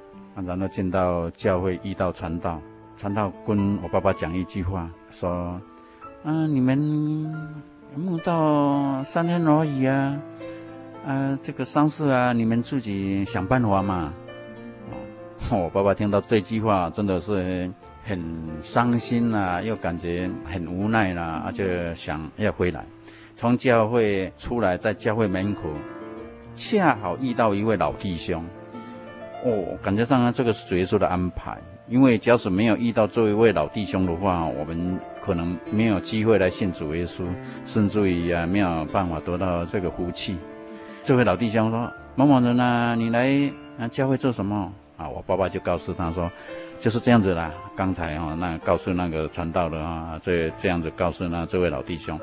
[0.45, 2.61] 然后进到教会遇到传道，
[2.95, 5.59] 传道跟我爸爸讲一句话，说
[6.23, 6.77] 啊你们
[7.95, 10.19] 墓道三天而已啊，
[11.05, 14.13] 啊这个丧事啊你们自己想办法嘛。
[15.49, 17.71] 我爸爸听到这句话，真的是
[18.08, 18.24] 很
[18.62, 22.86] 伤心呐，又感觉很无奈啦，而且想要回来。
[23.36, 25.63] 从教会出来，在教会门口，
[26.56, 28.41] 恰好遇到一位老弟兄。
[29.43, 31.58] 哦，感觉上这个是主耶稣的安排，
[31.89, 37.26] 因为假使没有遇到这一位老弟兄的话，我们可能没有机会来信主耶稣，
[37.65, 40.38] 甚至于啊没有办法得到这个福气。
[41.04, 46.32] 这位老弟兄说：“某某人啊，你来啊教会做什么？”啊，我爸爸就告诉他说，
[46.79, 47.51] 就是这样子啦。
[47.75, 52.19] 刚才啊，那告诉那个传道的啊，这这样子告诉那这位老弟兄。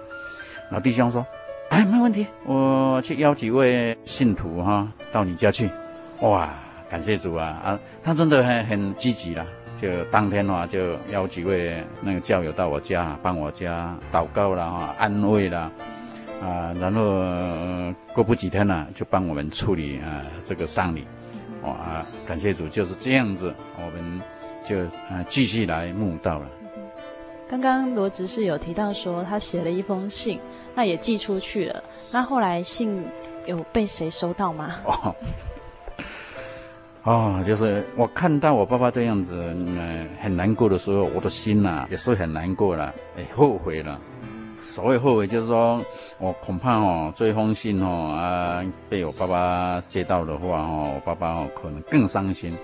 [0.70, 1.24] 老弟兄说，
[1.70, 5.70] 哎，没问题，我去邀几位信徒哈、到你家去。
[6.20, 6.48] 哇，
[6.90, 9.44] 感谢主啊啊，他真的很很积极啦。
[9.76, 15.70] 就当天的话，就邀几位那个教友到我家帮我家祷告啦哈，安慰啦
[16.40, 21.06] 啊，然后、过不几天呢，就帮我们处理啊这个丧礼。
[21.62, 24.20] 哇，感谢主，就是这样子，我们
[24.68, 26.46] 就啊继续来慕道了。
[27.48, 30.40] 刚刚罗执事有提到说，他写了一封信，
[30.74, 31.82] 那也寄出去了。
[32.10, 33.04] 那后来信
[33.46, 34.76] 有被谁收到吗？
[34.84, 35.14] 哦，
[37.04, 44.00] 哦，就是我看到我爸爸这样子，嗯，很难过的时候，我的心呐、啊、也是很难过了，哎，后悔了。
[44.62, 45.80] 所谓后悔，就是说
[46.18, 52.56] 我恐怕哦，这封信哦啊，被我爸爸接到的话哦，我爸爸哦可能更伤心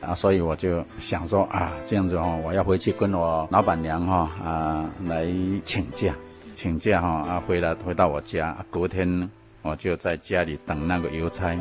[0.00, 5.26] 啊，所以我就想说啊，这样子哦，我要回去跟我老板娘哈啊来
[5.64, 6.14] 请假，
[6.54, 9.28] 请假哈啊，回来回到我家，隔天
[9.62, 11.54] 我就在家里等那个邮差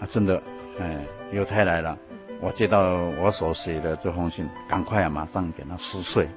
[0.00, 0.42] 啊，真的
[0.80, 1.96] 哎，邮差来了，
[2.40, 6.28] 我接到我所写的这封信，赶快啊，马上给他撕碎。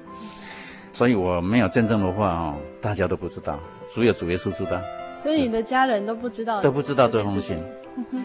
[0.92, 3.58] 所以我没有见证的话哦，大家都不知道，
[3.92, 4.80] 只有主耶稣知道。
[5.18, 7.58] 所以你的家人都不知道，都不知道这封信，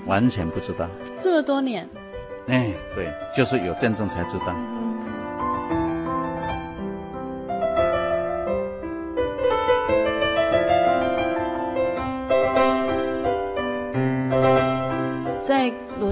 [0.05, 0.87] 完全不知道。
[1.19, 1.87] 这么多年，
[2.47, 4.53] 哎，对，就是有见证才知道。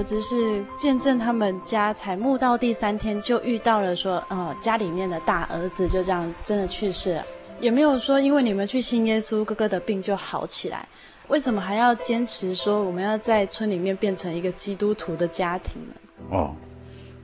[0.04, 7.24] 只是见证他们家才墓到第三天就遇到了说，呃，家里面的大儿子就这样真的去世了。
[7.60, 10.86] 也没有说因为你们去信耶稣，哥哥的病就好起来。
[11.28, 15.94] 为什么还要坚持说我们要在村里面变成一个基督徒的家庭呢？
[16.30, 16.54] 哦，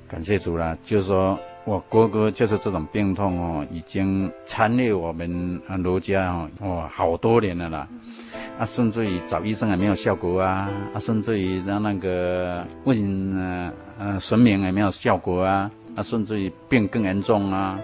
[0.06, 7.88] 感谢主啦，就是说我哥哥就是这种病痛哦，已经缠累我们啊罗家哦，哇，好多年了啦。
[8.58, 10.68] 啊，甚至于找医生也没有效果啊！
[10.92, 15.70] 啊，甚至于让那个问呃呃神明也没有效果啊！
[15.94, 17.78] 啊，甚至于病更严重啊！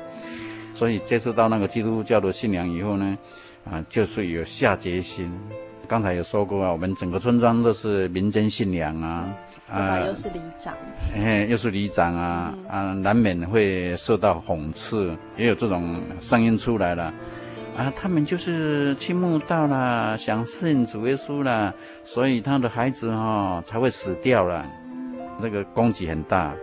[0.72, 3.16] 所以接触到那个基督教的信仰以后呢，
[3.64, 5.32] 啊，就是有下决心。
[5.86, 9.28] 刚才有说过啊，我们整个村庄都是民间信仰啊，
[9.70, 10.74] 啊，又是里长，
[11.14, 17.12] 哎，又是里长啊，嗯、啊，难免会受到讽刺，也有这种声音出来了，
[17.76, 24.64] 啊，他们就是去慕道了，想信主耶稣了，所以他的孩子哈、哦、才会死掉了，
[25.40, 26.54] 那个攻击很大，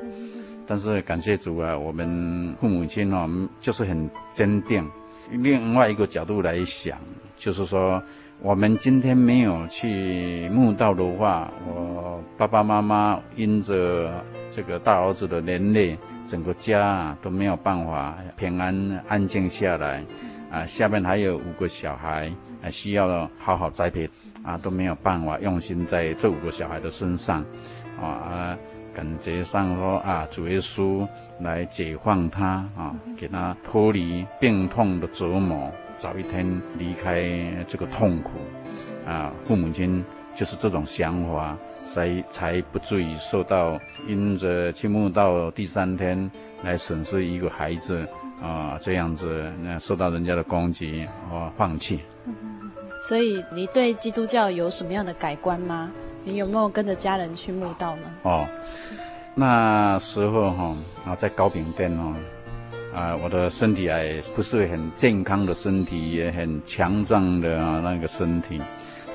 [0.66, 4.86] 但是感谢主啊，我们父母亲哦，就是很坚定。
[5.30, 6.98] 另外一个角度来想，
[7.38, 8.02] 就是说。
[8.44, 14.12] 我们今天没有去墓道的话，我爸爸妈妈因着
[14.50, 20.04] 这个大儿子的连累，整个家啊都没有办法平安安静下来，
[20.50, 22.32] 啊，下面还有五个小孩，
[22.64, 24.10] 啊，需要好好栽培，
[24.42, 27.46] 啊，都没有办法用心在这五个小孩的身上，
[28.02, 28.58] 啊，
[28.96, 31.08] 感觉上说啊，主耶稣
[31.42, 35.72] 来解放他啊，给他脱离病痛的折磨。
[36.02, 37.22] 早一天离开
[37.68, 38.32] 这个痛苦，
[39.06, 40.04] 啊，父母亲
[40.36, 46.32] 就是这种想法，才才不至于受到因着去慕道第三天
[46.64, 48.04] 来损失一个孩子
[48.42, 52.00] 啊，这样子那受到人家的攻击啊，放弃。
[53.08, 55.92] 所以你对基督教有什么样的改观吗？
[56.24, 58.02] 你有没有跟着家人去墓道呢？
[58.24, 58.48] 哦，
[59.36, 60.76] 那时候哈
[61.06, 62.16] 啊，在高饼店哦。
[62.94, 68.62] 啊，我的身体还不是很健康的身体，也很强壮的那个身体。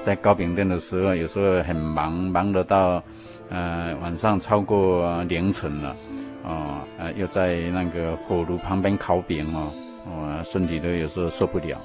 [0.01, 3.03] 在糕饼店的时候，有时候很忙，忙得到，
[3.51, 5.97] 呃，晚上超过凌晨了，
[6.45, 9.73] 哦，呃，又在那个火炉旁边烤饼哦，
[10.07, 11.79] 我身体都有时候受不了。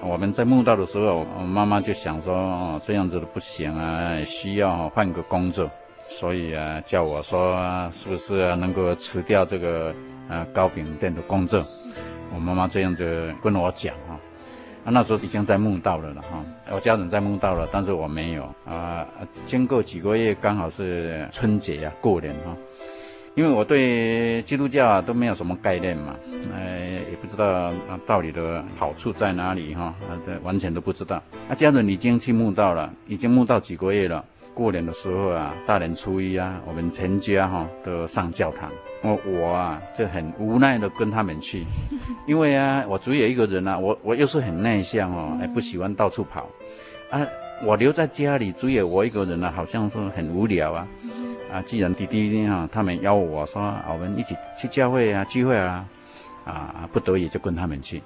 [0.00, 5.68] 我们在慕道的时候，我妈妈就想说，哦，这样子的不行啊，需要换个工作，
[6.08, 9.94] 所以啊，叫我说，是不是能够辞掉这个。
[10.26, 11.62] 啊，糕饼店的工作，
[12.34, 14.18] 我妈妈这样子跟我讲哈，
[14.82, 19.06] 啊，那时候已经在慕道了了哈，我家人在慕道了，但是我没有啊。
[19.44, 22.56] 经过几个月，刚好是春节呀，过年哈，
[23.34, 26.16] 因为我对基督教啊都没有什么概念嘛，
[26.54, 29.94] 呃，也不知道啊道理的好处在哪里哈，
[30.24, 31.22] 这完全都不知道。
[31.50, 34.24] 啊，家人已经去慕道了，已经慕道几个月了。
[34.54, 38.70] 过年的时候啊，大年初一啊，我们全家哈都上教堂。
[39.02, 41.66] 我我啊就很无奈的跟他们去，
[42.26, 46.48] 因为啊我只有一个人啊，我我又是很内向哦，也不喜欢到处跑，
[47.10, 47.20] 啊，
[47.64, 50.86] 我留在家里只有我一个人啊，好像是很无聊啊。
[51.52, 55.84] 啊，既然弟弟啊他们邀我说，啊，我们一起去教会啊聚会啊，
[56.44, 58.02] 啊不得已就跟他们去。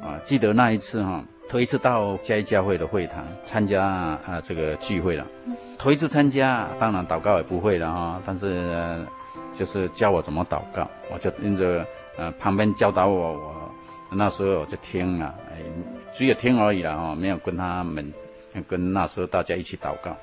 [0.00, 1.24] 啊，记得那一次哈。
[1.48, 5.24] 头一次到嘉义教会的会堂参加啊这个聚会了，
[5.78, 9.06] 头一次参加，当然祷告也不会了哈，但是、
[9.54, 13.32] 就是教我怎么祷告，我就跟着呃旁边教导我，
[14.10, 15.58] 我那时候我就听了，哎，
[16.14, 18.12] 只有听而已了哈，没有跟他们
[18.66, 20.16] 跟那时候大家一起祷告。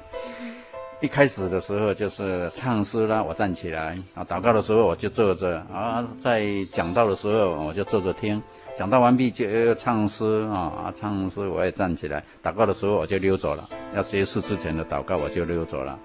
[1.03, 8.41] 一开始的时候就是唱诗啦，我站起来啊，祷告的时候我就坐着啊，在讲道的时候我就坐着听。
[8.77, 10.93] 讲到完毕就要唱诗啊啊！
[10.95, 13.69] 唱诗我也站起来，祷告的时候我就溜走了。
[13.93, 15.99] 要结束之前的祷告我就溜走了。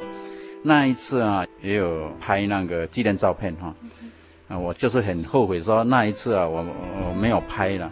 [0.64, 3.72] 那一次啊，也有拍那个纪念照片哈。
[4.48, 6.66] 啊，我就是很后悔说那一次啊，我
[7.06, 7.88] 我没有拍了，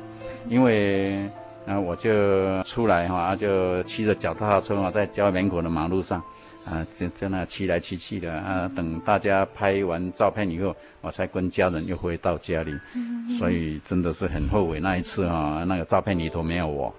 [0.49, 1.31] 因为
[1.69, 6.21] 啊我就出来哈，就骑着脚踏车啊，在郊外门口的马路上。
[6.67, 16.95] 啊，在在那骑来骑去的啊，等大家拍完照片以后，我才跟家人又回到家里，嗯、所以真的是很后悔那一次啊，那个照片里头没有我。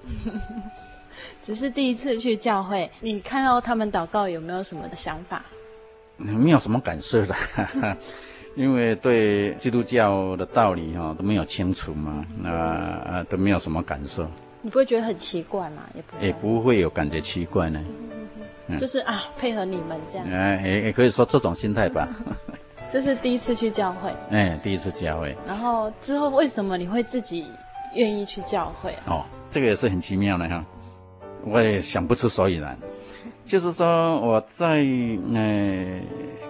[1.44, 5.44] 只是第一次去教会，你看到他们祷告有没有什么的想法？
[6.18, 7.36] 没有什么感受的，
[8.56, 12.50] 因为对基督教的道理哈都没有清楚嘛，那、
[13.06, 14.28] 呃、都没有什么感受。
[14.62, 15.84] 你不会觉得很奇怪吗？
[15.94, 17.80] 也不会，也不会有感觉奇怪呢。
[18.80, 20.28] 就是啊，配合你们这样。
[20.30, 22.08] 哎，也也可以说这种心态吧。
[22.92, 24.14] 这是第一次去教会。
[24.32, 25.36] 哎，第一次教会。
[25.46, 27.46] 然后之后为什么你会自己
[27.96, 29.08] 愿意去教会啊？
[29.08, 30.66] 哦，这个也是很奇妙的哈，
[31.46, 32.78] 我也想不出所以然。
[33.46, 34.86] 就是说我在
[35.34, 36.00] 呃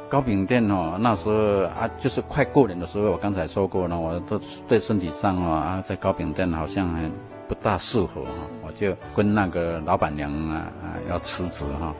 [0.09, 7.11] 糕饼店哦，那时候啊，就是快过年的时候，我刚才说过了，我都对身体上哦啊，在糕饼店好像很。
[7.48, 8.32] 不大适合哈，
[8.66, 11.95] 我就跟那个老板娘啊啊要辞职哈，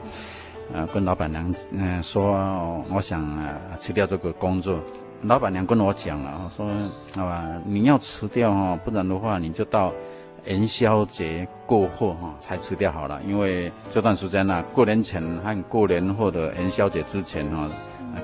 [0.74, 4.78] 呃跟老板娘嗯说我想啊辞掉这个工作，
[5.22, 6.70] 老板娘跟我讲了，说
[7.14, 9.92] 好吧你要辞掉哈，不然的话你就到
[10.44, 17.68] 元宵节过后哈才辞掉好了，因为这段时间呢过年前和过年后的元宵节之前哈，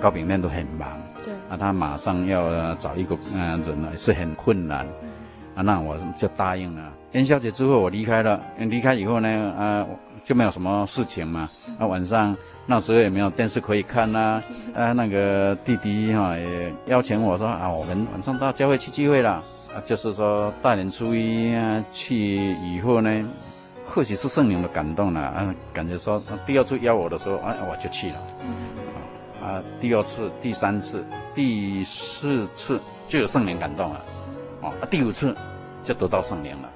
[0.01, 4.87] 糕饼店都很忙，对，那他马上要找一个嗯人呢是很困难。
[5.57, 6.83] 啊，那我就答应了。
[7.15, 9.87] 元宵节之后我离开了，离开以后呢，啊，
[10.25, 11.49] 就没有什么事情嘛。
[11.79, 12.37] 啊，晚上
[12.67, 14.43] 那时候也没有电视可以看呐、
[14.75, 14.93] 啊。
[14.93, 19.31] 那个弟弟哈、也邀请我说啊，我们晚上到教会去聚会了。
[19.73, 22.35] 啊，就是说大年初一啊去
[22.65, 23.29] 以后呢，
[23.87, 28.17] 或许是圣灵的感动了啊，感觉说第二次邀我的时候，啊，我就去了。
[29.41, 34.05] 啊，第二次、第三次、第四次就有圣灵感动了。
[34.62, 35.33] 啊，第五次
[35.85, 36.69] 就得到圣灵了。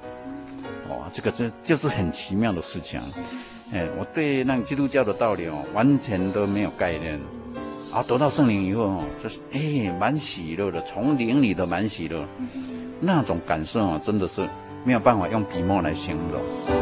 [0.89, 2.99] 哦，这个这就是很奇妙的事情。
[3.71, 7.19] 哎，我对那个基督教的道理哦，完全都没有概念。
[7.91, 12.23] 啊，得到圣灵以后哦，就是哎，蛮喜乐的，从灵里的蛮喜乐，
[12.99, 14.47] 那种感受啊，真的是
[14.83, 16.78] 没有办法用笔墨来形容。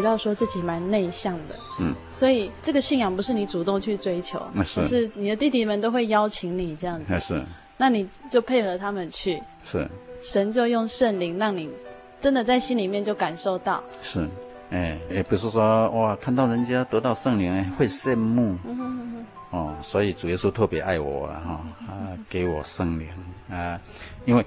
[0.00, 7.44] 提到说自己蛮内向的，嗯，所以这个信仰不是你主动去追求，那是，是你的弟弟们都会邀请你这样子，那是，
[7.76, 9.86] 那你就配合他们去，是，
[10.22, 11.68] 神就用圣灵让你
[12.18, 14.26] 真的在心里面就感受到，是，
[14.70, 23.06] 哎，也不是说哇，看到人家得到圣灵会羡慕，嗯哼哼哼，哦，所以主耶稣特别爱我了哈，啊，给我圣灵
[23.50, 23.78] 啊，
[24.24, 24.42] 因为。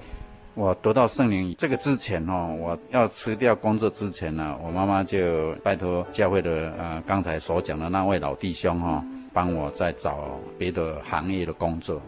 [0.56, 12.00] 我得到圣灵这个之前哦，我要辞掉工作之前呢，我妈妈就拜托教会的呃刚才所讲的那位老弟兄哈，帮我再找别的行业的工作，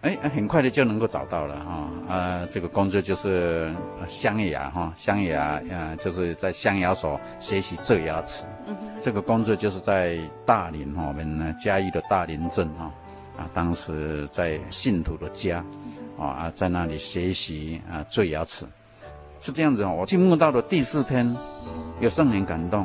[0.00, 3.70] 哎，很快的就能够找到了哈，呃，这个工作就是
[4.08, 8.42] 镶牙哈，镶牙呃就是在镶牙所学习做牙齿，
[8.98, 12.90] 这个工作就是在大林哈，我们嘉义的大林镇哈，
[13.36, 15.62] 啊，当时在信徒的家。
[16.26, 18.66] 啊，在那里学习啊，做牙齿，
[19.40, 19.96] 是这样子哦。
[19.98, 21.36] 我进墓道的第四天，
[22.00, 22.84] 有圣灵感动；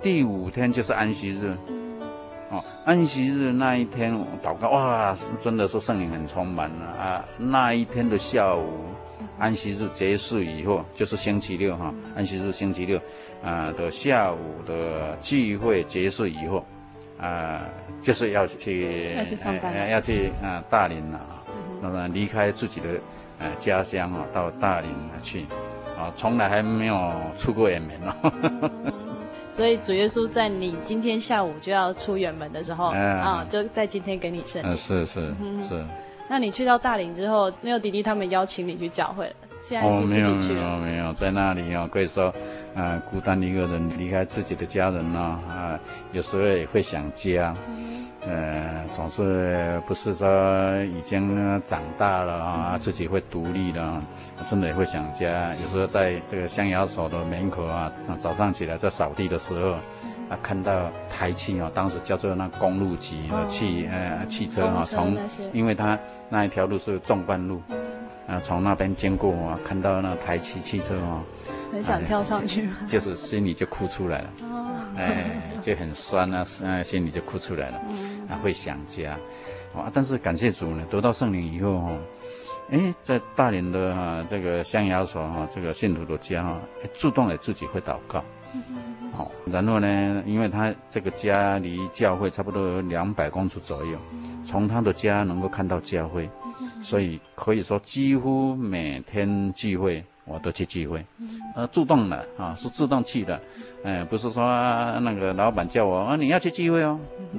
[0.00, 1.56] 第五天就是安息日，
[2.50, 7.24] 哦，安息日那一天祷告，哇，真的是圣灵很充满了啊。
[7.36, 8.68] 那一天的下午，
[9.38, 13.00] 安息日结束以后，就是星期六哈，安息日星期六，
[13.42, 16.64] 啊的下午的聚会结束以后，
[17.18, 17.62] 啊，
[18.00, 21.20] 就是要去要去上班，要去啊大连了。
[21.82, 22.88] 那么离开自己的
[23.40, 25.46] 呃家乡啊，到大林去，
[25.98, 28.92] 啊，从来还没有出过远门哦。
[29.50, 34.72] 所以主耶稣在你今天下午就要出远门的时候，啊、嗯，就在今天给你圣灵。
[34.72, 35.34] 嗯，是是
[35.68, 35.84] 是。
[36.28, 39.34] 那你去到大林之后，没有弟弟他们邀请你去教会了？
[39.62, 40.62] 现在是自己去了？
[40.62, 42.32] 哦，没有没有没有，在那里啊，可以说，
[42.74, 45.20] 啊，孤单一个人离开自己的家人呢，
[45.50, 45.78] 啊，
[46.12, 47.54] 有时候也会想家。
[47.68, 50.28] 嗯呃，总是不是说
[50.84, 54.00] 已经长大了啊，自己会独立了，
[54.48, 55.52] 真的也会想家。
[55.56, 59.72] 有时候在这个象牙所的门口啊，早上起来在扫地的时候，
[60.28, 65.18] 啊，看到台汽啊，当时叫做那公路级的汽呃汽车啊，从
[65.52, 65.98] 因为它
[66.28, 67.60] 那一条路是纵贯路，
[68.28, 71.22] 啊，从那边经过啊，看到那台汽汽车啊，
[71.72, 74.30] 很想跳上去， 就是心里就哭出来了。
[74.96, 77.80] 哎，就很酸啊，啊，心里就哭出来了，
[78.28, 79.12] 啊，会想家，
[79.74, 81.92] 啊，但是感谢主呢，得到圣灵以后哈，
[82.70, 86.60] 哎，在大连的哈这个象牙所哈这个信徒的家哈，
[86.94, 88.22] 主动的自己会祷告，
[89.12, 93.98] 好，然后呢，因为他这个家离教会差不多有两百公尺左右，
[94.44, 96.28] 从他的家能够看到教会，
[96.82, 100.04] 所以可以说几乎每天聚会。
[100.24, 101.04] 我都去聚会，
[101.56, 103.40] 呃，主动的啊，是自动去的，
[103.82, 104.42] 哎，不是说
[105.00, 106.98] 那个老板叫我啊，你要去聚会哦，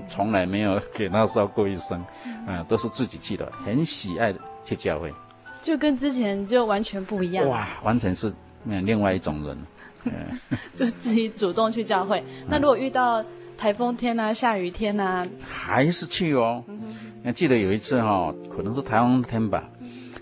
[0.10, 1.98] 从来没有给他说过一声，
[2.46, 5.14] 啊，都是自己去的，很喜爱去教会，
[5.62, 8.34] 就跟之前就完全不一样，哇，完全是
[8.66, 9.58] 另外一种人，
[10.76, 12.22] 就自己主动去教会。
[12.50, 13.24] 那如果遇到
[13.58, 16.62] 台风天啊、下雨天啊，还是去哦。
[17.24, 19.64] 那记得有一次哈，可能是台风天吧，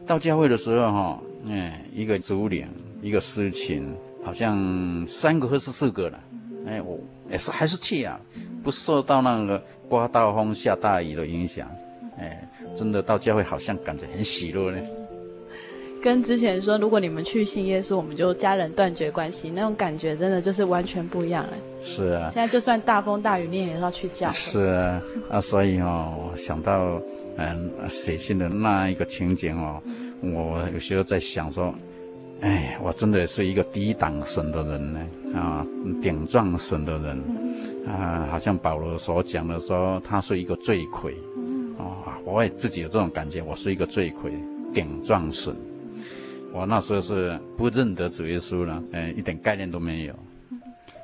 [0.06, 1.20] 到教会的时候哈。
[1.48, 2.68] 哎，一个竹林，
[3.02, 6.20] 一个诗情，好像三个或是四个了。
[6.68, 8.20] 哎，我也是还是去啊，
[8.64, 11.70] 不受到那个刮大风下大雨的影响。
[12.18, 14.82] 哎，真的到教会好像感觉很喜乐呢。
[16.02, 21.54] 跟之前说，如果你们去信耶稣，我们就家人断绝关系，那种感觉真的就是完全不一样了。
[21.84, 22.30] 是啊。
[22.32, 24.34] 现在就算大风大雨，你也要去教会。
[24.34, 27.00] 是啊，啊，所以哦，想到
[27.38, 29.82] 嗯写信的那一个情景哦。
[30.22, 31.74] 我有时候在想说，
[32.42, 35.00] 哎，我真的是一个抵挡神的人呢，
[35.36, 35.66] 啊，
[36.02, 37.24] 顶撞神的人，
[37.88, 41.14] 啊，好像保罗所讲的说，他是一个罪魁，
[41.78, 44.32] 啊，我也自己有这种感觉，我是一个罪魁，
[44.74, 45.56] 顶撞神。
[46.54, 50.14] 我那时候是不认得主耶稣了，哎，一点概念都没有。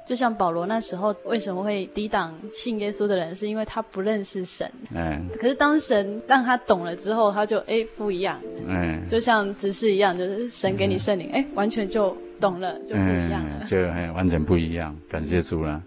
[0.05, 4.69] 就像保罗那时候为什么会抵挡信耶稣的人，是因为他不认识神。
[4.95, 8.39] 哎，可是当神让他懂了之后，他就哎不一样。
[8.69, 13.65] 哎，就像执事一样，就是神给你圣灵，哎，完全就懂了，就不一样了。
[13.67, 13.77] 就
[14.13, 15.83] 完全不一样，感谢主了。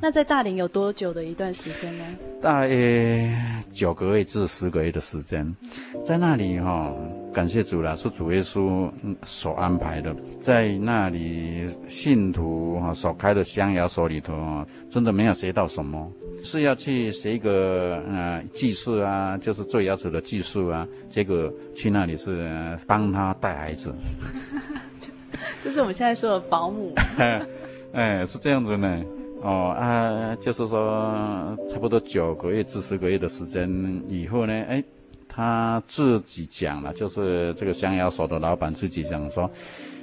[0.00, 2.04] 那在大林有多久的一段时间呢？
[2.40, 3.30] 大约
[3.72, 5.50] 九个月至十个月的时间，
[6.04, 6.96] 在那里哈、哦，
[7.32, 8.90] 感谢主啦，是主耶稣
[9.22, 10.14] 所安排的。
[10.40, 16.10] 在那里，信徒哈所开的象牙所里头，真的没有学到什么，
[16.42, 20.86] 是要去学一个呃技术啊，就是做牙齿的技术啊。
[21.08, 23.94] 结果去那里是帮他带孩子，
[25.64, 26.92] 就是我们现在说的保姆。
[27.94, 29.02] 哎，是这样子呢。
[29.44, 33.68] 哦啊，就是说，差不多九个月至十个月的时间
[34.08, 34.82] 以后呢，哎，
[35.28, 39.50] 他自己讲了，就是这个象牙所的老板自己讲说，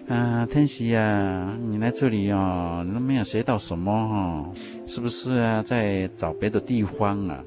[0.07, 4.47] 啊，天喜啊，你来这里哦，你都没有学到什么
[4.85, 5.63] 是不是啊？
[5.63, 7.43] 在找别的地方啊？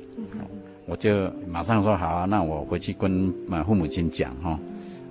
[0.87, 4.59] 我就马上说好啊，那我回去跟啊父母亲讲哈、哦，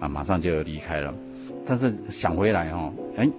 [0.01, 1.13] 啊，马上就离开了。
[1.65, 3.31] 但是想回来哈、哦，哎，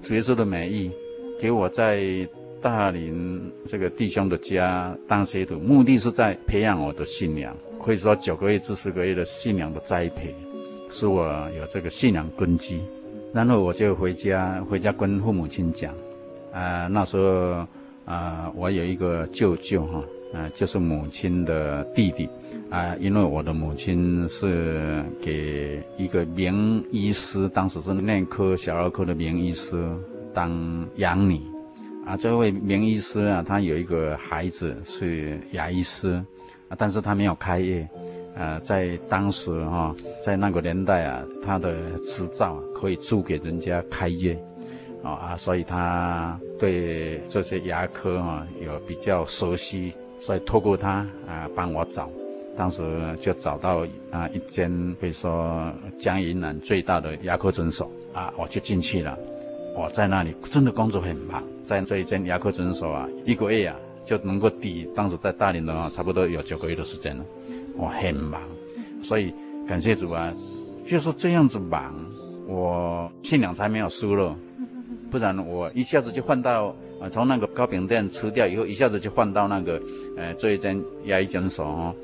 [0.00, 0.90] 主耶稣的美意
[1.38, 2.26] 给我在。
[2.60, 7.56] 大林这个弟兄的家当学徒，目的是在培养我的信仰。
[7.80, 10.34] 可以说九个月至十个月的信仰的栽培，
[10.90, 11.24] 使我
[11.56, 12.80] 有这个信仰根基。
[13.32, 15.94] 然后我就回家，回家跟父母亲讲，
[16.52, 17.66] 啊、那时候
[18.04, 20.02] 啊、我有一个舅舅哈，
[20.34, 22.28] 啊、就是母亲的弟弟，
[22.70, 29.76] 啊、因为我的母亲是给一个名医师，当时是内科、小儿科的名医师
[30.34, 30.50] 当
[30.96, 31.40] 养女。
[32.08, 36.12] 啊，这位名医师啊，他有一个孩子是牙医师，
[36.70, 37.86] 啊，但是他没有开业，
[38.34, 44.32] 呃，在当时哈、哦，在那个年代啊，他的执照可以租给人家开业，
[45.02, 52.08] 啊、啊，所以他对这些牙科哈、哦、有比较熟悉，所以透过他啊帮我找，
[52.56, 52.82] 当时
[53.20, 59.14] 就找到啊一间可以说江云南最大的牙科诊所啊，我就进去了。
[59.76, 67.22] 我在那里真的工作很忙，在这一间牙科诊所啊，一个月啊就能够抵当时在大连的话，差不多有九个月的时间了。
[67.76, 68.40] 我很忙，
[69.02, 69.34] 所以
[69.66, 70.32] 感谢主啊，
[70.82, 71.94] 就是这样子忙，
[72.46, 74.34] 我信仰才没有输了，
[75.10, 79.78] 不然我一下子就换到啊，从那个糕饼店吃掉以后，一下子就换到那个
[80.16, 81.94] 呃这一间牙医诊所哦，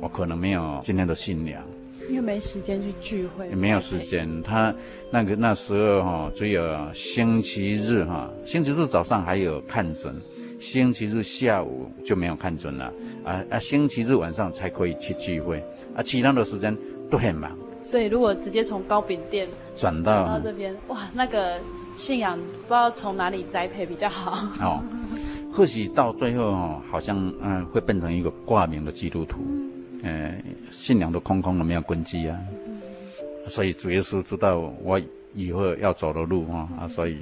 [0.00, 1.60] 我可能没有今天的信仰。
[2.08, 4.42] 因为没时间去聚会，也没有时间。
[4.42, 4.74] 他
[5.10, 6.62] 那个那时候哈、哦，只有
[6.94, 10.14] 星期日哈，星期日早上还有看诊，
[10.58, 12.92] 星期日下午就没有看诊了。
[13.24, 15.62] 啊啊，星期日晚上才可以去聚会，
[15.94, 16.76] 啊，其他的时间
[17.10, 17.56] 都很忙。
[17.82, 19.46] 所以如果直接从糕饼店
[19.76, 21.58] 转到转到这边，哇，那个
[21.94, 24.46] 信仰不知道从哪里栽培比较好。
[24.60, 24.82] 哦，
[25.52, 29.38] 或许到最后哦，好像嗯会变成一个挂名的基督徒。
[30.02, 30.34] 呃，
[30.70, 32.38] 信仰都空空了，没有根基啊，
[33.48, 35.00] 所以主耶稣知道我
[35.34, 37.18] 以后要走的路啊，所以，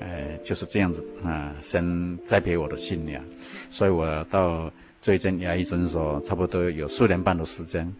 [0.00, 3.22] 呃，就是这样子啊，先栽培我的信仰，
[3.70, 4.70] 所以我到
[5.00, 7.90] 最近牙医诊所差不多有四年半的时间，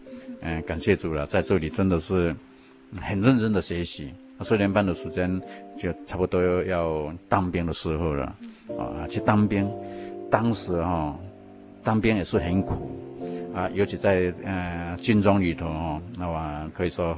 [0.41, 2.35] 嗯、感谢主了，在这里真的是
[2.99, 4.11] 很认真的学习，
[4.41, 5.41] 四年半的时间
[5.77, 8.35] 就差不多要当兵的时候了，
[8.77, 9.69] 啊，去当兵，
[10.29, 11.19] 当时哈、哦，
[11.83, 12.91] 当兵也是很苦。
[13.57, 17.17] 啊，尤其在呃军中里头哦，那么可以说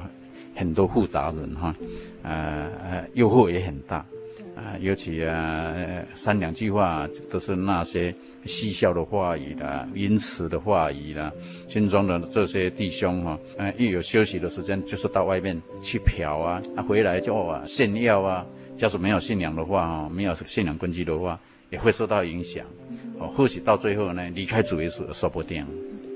[0.56, 1.76] 很多复杂人哈，
[2.22, 3.98] 呃呃诱惑也很大，
[4.56, 5.74] 啊，尤其啊
[6.14, 8.14] 三两句话都是那些
[8.46, 11.30] 嬉笑的话语啦、淫词的话语啦，
[11.68, 18.46] 军中的这些弟兄哈，呃一有休息的时间就是到外面去嫖啊，啊回来就啊炫耀啊，
[18.78, 21.38] 假使没有信仰的话哦，没有信仰根基的话，
[21.68, 22.64] 也会受到影响，
[23.18, 25.66] 哦，或许到最后呢离开主耶稣说不定。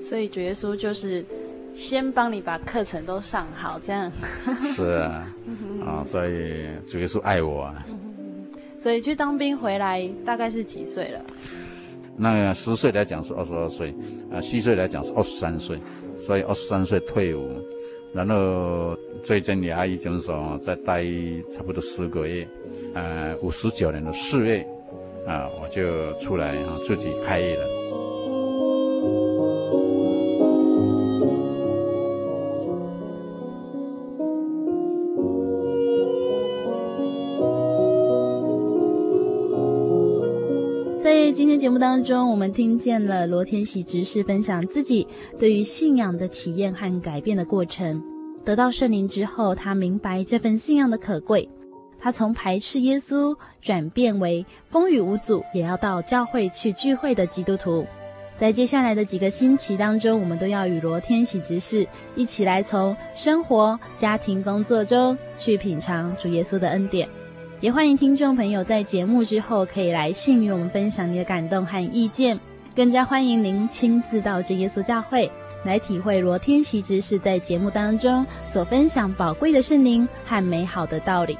[0.07, 1.25] 所以主耶稣就是
[1.73, 4.11] 先帮你把课程都上好，这样。
[4.61, 5.27] 是啊，
[5.83, 7.85] 啊，所以主耶稣爱我啊。
[8.77, 11.19] 所以去当兵回来大概是几岁了？
[12.17, 13.93] 那十岁来讲是二十二岁，
[14.31, 15.79] 啊，虚岁来讲是二十三岁，
[16.19, 17.49] 所以二十三岁退伍，
[18.13, 21.03] 然后最近牙医诊所再待
[21.51, 22.47] 差不多十个月，
[22.93, 24.65] 呃，五十九年的四月，
[25.27, 27.74] 啊，我就出来啊，自己开业了。
[41.65, 45.07] 节目当中，我们听见了罗天喜执事分享自己
[45.39, 47.99] 对于信仰的体验和改变的过程。
[48.45, 51.49] 得到圣灵之后，他明白这份信仰的可贵。
[51.97, 57.83] 他从排斥耶稣转变为风雨无阻也要到教会去聚会的基督徒。
[58.37, 67.09] 在接下来的几个星期当中，我们都要与罗天喜执事一起来从生活、家庭、工作中去品尝主耶稣的恩典。
[67.61, 72.39] 也欢迎听众朋友在节目之后可以来信与我们分享你的感动和意见，
[72.75, 75.31] 更加欢迎您亲自到主耶稣教会
[75.63, 81.37] 来体会罗天喜执事在节目当中所分享宝贵的圣灵和美好的道理。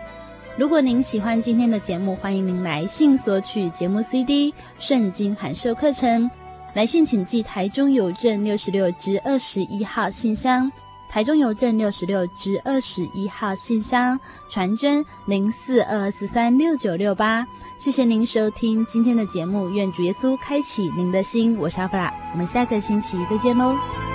[0.58, 6.32] 如果您喜欢今天的节目，欢迎您来信索取节目 CD、圣经函授课程。
[6.74, 10.72] 来信请寄台中邮政六十六支二十一号信箱，
[11.08, 17.48] 台中邮政六十六支二十一号信箱，传真零四二四三六九六八。
[17.78, 21.58] 谢谢您收听今天的节目，愿主耶稣开启您的心。
[21.58, 24.15] 我是阿弗拉，我们下个星期再见喽。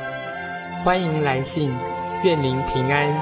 [0.83, 1.71] 欢迎来信，
[2.23, 3.13] 愿您平安。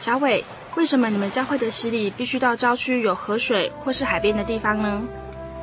[0.00, 5.02] 小伟，为什么你们教会的洗礼必须到郊区有河水或是海边的地方呢？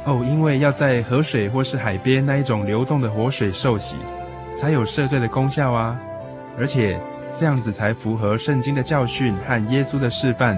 [0.06, 3.98] 哦，因为要在河水或是海边那一种流动的活水受洗，
[4.56, 6.00] 才有赦罪的功效啊！
[6.58, 6.98] 而且
[7.34, 10.58] 这样子才符合圣经的教训和耶稣的示范。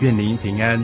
[0.00, 0.80] 愿您平安。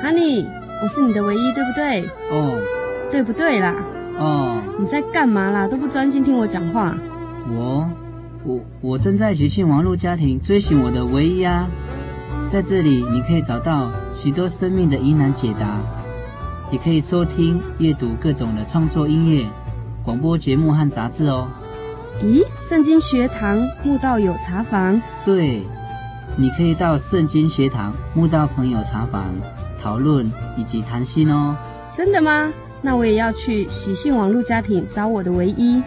[0.00, 0.46] Honey，
[0.80, 2.08] 我是你的唯一，对不对？
[2.30, 2.62] 哦。
[3.10, 3.74] 对不对啦？
[4.16, 4.62] 哦。
[4.78, 5.66] 你在干嘛啦？
[5.66, 6.96] 都不专心听我讲话。
[7.50, 7.90] 我，
[8.44, 11.68] 我，我正在喜讯网络家庭追寻我的唯一啊。
[12.48, 15.78] 在这里，你可以找到许多生命的疑难解答，
[16.72, 19.46] 也可以收听、阅读各种的创作音乐、
[20.02, 21.46] 广播节目和杂志哦。
[22.22, 24.98] 咦，圣经学堂慕道友茶房？
[25.26, 25.62] 对，
[26.36, 29.26] 你可以到圣经学堂慕道朋友茶房
[29.78, 31.54] 讨论以及谈心哦。
[31.94, 32.50] 真的吗？
[32.80, 35.82] 那我也要去喜信网络家庭找我的唯一。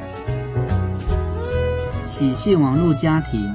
[2.05, 3.51] 喜信网络家庭。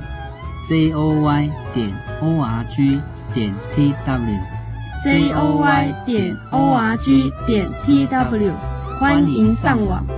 [0.68, 3.00] j o y 点 o r g
[3.34, 8.52] 点 t w，j o y 点 o r g 点 t w，
[8.98, 10.15] 欢迎上网。